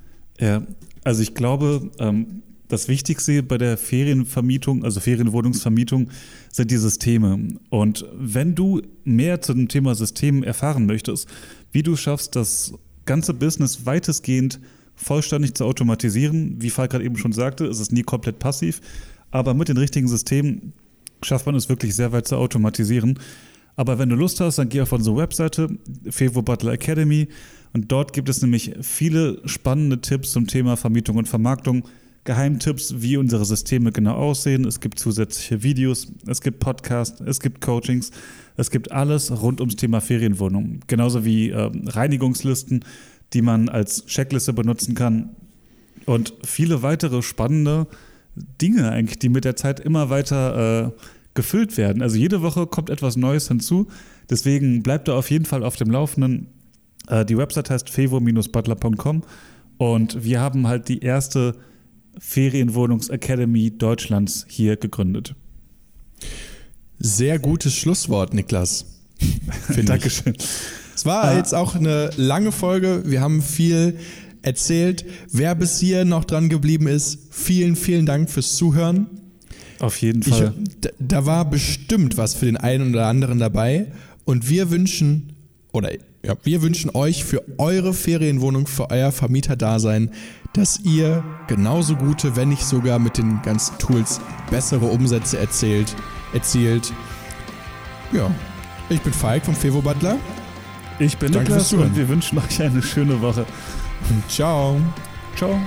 Ja, 0.40 0.62
also 1.04 1.22
ich 1.22 1.34
glaube, 1.34 1.90
ähm, 1.98 2.42
das 2.68 2.88
Wichtigste 2.88 3.42
bei 3.42 3.58
der 3.58 3.76
Ferienvermietung, 3.76 4.84
also 4.84 5.00
Ferienwohnungsvermietung, 5.00 6.10
sind 6.50 6.70
die 6.70 6.76
Systeme. 6.76 7.58
Und 7.68 8.06
wenn 8.14 8.54
du 8.54 8.82
mehr 9.04 9.40
zu 9.42 9.54
dem 9.54 9.68
Thema 9.68 9.94
System 9.94 10.42
erfahren 10.42 10.86
möchtest, 10.86 11.28
wie 11.72 11.82
du 11.82 11.94
schaffst, 11.96 12.34
das 12.36 12.72
ganze 13.04 13.34
Business 13.34 13.84
weitestgehend 13.84 14.60
vollständig 14.96 15.54
zu 15.54 15.64
automatisieren, 15.64 16.56
wie 16.60 16.70
Falk 16.70 16.92
gerade 16.92 17.04
eben 17.04 17.16
schon 17.16 17.32
sagte, 17.32 17.66
ist 17.66 17.80
es 17.80 17.92
nie 17.92 18.02
komplett 18.02 18.38
passiv, 18.38 18.80
aber 19.30 19.52
mit 19.52 19.68
den 19.68 19.76
richtigen 19.76 20.08
Systemen 20.08 20.72
schafft 21.22 21.46
man 21.46 21.54
es 21.54 21.68
wirklich 21.68 21.94
sehr 21.94 22.12
weit 22.12 22.28
zu 22.28 22.36
automatisieren. 22.36 23.18
Aber 23.76 23.98
wenn 23.98 24.08
du 24.08 24.16
Lust 24.16 24.40
hast, 24.40 24.58
dann 24.58 24.68
geh 24.68 24.80
auf 24.80 24.92
unsere 24.92 25.16
Webseite, 25.16 25.68
Fevo 26.10 26.42
Butler 26.42 26.72
Academy, 26.72 27.28
und 27.74 27.90
dort 27.90 28.12
gibt 28.12 28.28
es 28.28 28.40
nämlich 28.40 28.72
viele 28.82 29.42
spannende 29.46 30.00
Tipps 30.00 30.30
zum 30.30 30.46
Thema 30.46 30.76
Vermietung 30.76 31.16
und 31.16 31.28
Vermarktung 31.28 31.84
Geheimtipps, 32.22 32.94
wie 32.98 33.16
unsere 33.16 33.44
Systeme 33.44 33.92
genau 33.92 34.14
aussehen. 34.14 34.64
Es 34.64 34.80
gibt 34.80 34.98
zusätzliche 34.98 35.62
Videos, 35.62 36.06
es 36.26 36.40
gibt 36.40 36.60
Podcasts, 36.60 37.20
es 37.20 37.40
gibt 37.40 37.60
Coachings, 37.60 38.12
es 38.56 38.70
gibt 38.70 38.92
alles 38.92 39.30
rund 39.42 39.60
ums 39.60 39.76
Thema 39.76 40.00
Ferienwohnung. 40.00 40.80
Genauso 40.86 41.24
wie 41.24 41.50
äh, 41.50 41.70
Reinigungslisten, 41.86 42.84
die 43.34 43.42
man 43.42 43.68
als 43.68 44.06
Checkliste 44.06 44.52
benutzen 44.52 44.94
kann. 44.94 45.30
Und 46.06 46.32
viele 46.44 46.82
weitere 46.82 47.22
spannende 47.22 47.88
Dinge 48.36 48.90
eigentlich, 48.90 49.18
die 49.18 49.28
mit 49.28 49.44
der 49.44 49.56
Zeit 49.56 49.80
immer 49.80 50.10
weiter 50.10 50.86
äh, 50.86 50.90
gefüllt 51.34 51.76
werden. 51.76 52.02
Also 52.02 52.16
jede 52.16 52.42
Woche 52.42 52.66
kommt 52.66 52.90
etwas 52.90 53.16
Neues 53.16 53.48
hinzu. 53.48 53.88
Deswegen 54.30 54.82
bleibt 54.82 55.08
da 55.08 55.16
auf 55.16 55.30
jeden 55.30 55.44
Fall 55.44 55.62
auf 55.62 55.76
dem 55.76 55.90
Laufenden. 55.90 56.48
Äh, 57.08 57.24
die 57.24 57.36
Website 57.36 57.70
heißt 57.70 57.90
fevo-butler.com 57.90 59.22
und 59.76 60.24
wir 60.24 60.40
haben 60.40 60.66
halt 60.66 60.88
die 60.88 61.00
erste 61.00 61.56
Ferienwohnungsacademy 62.18 63.76
Deutschlands 63.76 64.46
hier 64.48 64.76
gegründet. 64.76 65.34
Sehr 66.98 67.38
gutes 67.38 67.74
Schlusswort, 67.74 68.34
Niklas. 68.34 68.86
Dankeschön. 69.84 70.34
Es 70.94 71.04
war 71.04 71.24
ah. 71.24 71.36
jetzt 71.36 71.54
auch 71.54 71.74
eine 71.74 72.10
lange 72.16 72.52
Folge. 72.52 73.02
Wir 73.04 73.20
haben 73.20 73.42
viel 73.42 73.98
erzählt. 74.42 75.04
Wer 75.30 75.54
bis 75.54 75.80
hier 75.80 76.04
noch 76.04 76.24
dran 76.24 76.48
geblieben 76.48 76.86
ist, 76.86 77.18
vielen, 77.30 77.76
vielen 77.76 78.06
Dank 78.06 78.30
fürs 78.30 78.54
Zuhören. 78.54 79.23
Auf 79.84 80.00
jeden 80.00 80.22
Fall. 80.22 80.54
Ich, 80.82 80.90
da 80.98 81.26
war 81.26 81.44
bestimmt 81.44 82.16
was 82.16 82.34
für 82.34 82.46
den 82.46 82.56
einen 82.56 82.94
oder 82.94 83.06
anderen 83.06 83.38
dabei. 83.38 83.88
Und 84.24 84.48
wir 84.48 84.70
wünschen, 84.70 85.36
oder 85.72 85.92
ja, 86.24 86.34
wir 86.42 86.62
wünschen 86.62 86.90
euch 86.94 87.22
für 87.22 87.44
eure 87.58 87.92
Ferienwohnung, 87.92 88.66
für 88.66 88.90
euer 88.90 89.12
Vermieterdasein, 89.12 90.10
dass 90.54 90.80
ihr 90.84 91.22
genauso 91.48 91.96
gute, 91.96 92.34
wenn 92.34 92.48
nicht 92.48 92.64
sogar 92.64 92.98
mit 92.98 93.18
den 93.18 93.42
ganzen 93.42 93.76
Tools 93.76 94.22
bessere 94.50 94.86
Umsätze 94.86 95.36
erzielt. 95.38 95.94
erzielt. 96.32 96.90
Ja, 98.10 98.30
ich 98.88 99.02
bin 99.02 99.12
Falk 99.12 99.44
vom 99.44 99.54
Fevo 99.54 99.82
Butler. 99.82 100.16
Ich 100.98 101.18
bin 101.18 101.30
Danke 101.30 101.50
Niklas 101.50 101.74
und 101.74 101.94
wir 101.94 102.08
wünschen 102.08 102.38
euch 102.38 102.62
eine 102.62 102.82
schöne 102.82 103.20
Woche. 103.20 103.44
Ciao. 104.28 104.80
Ciao. 105.36 105.60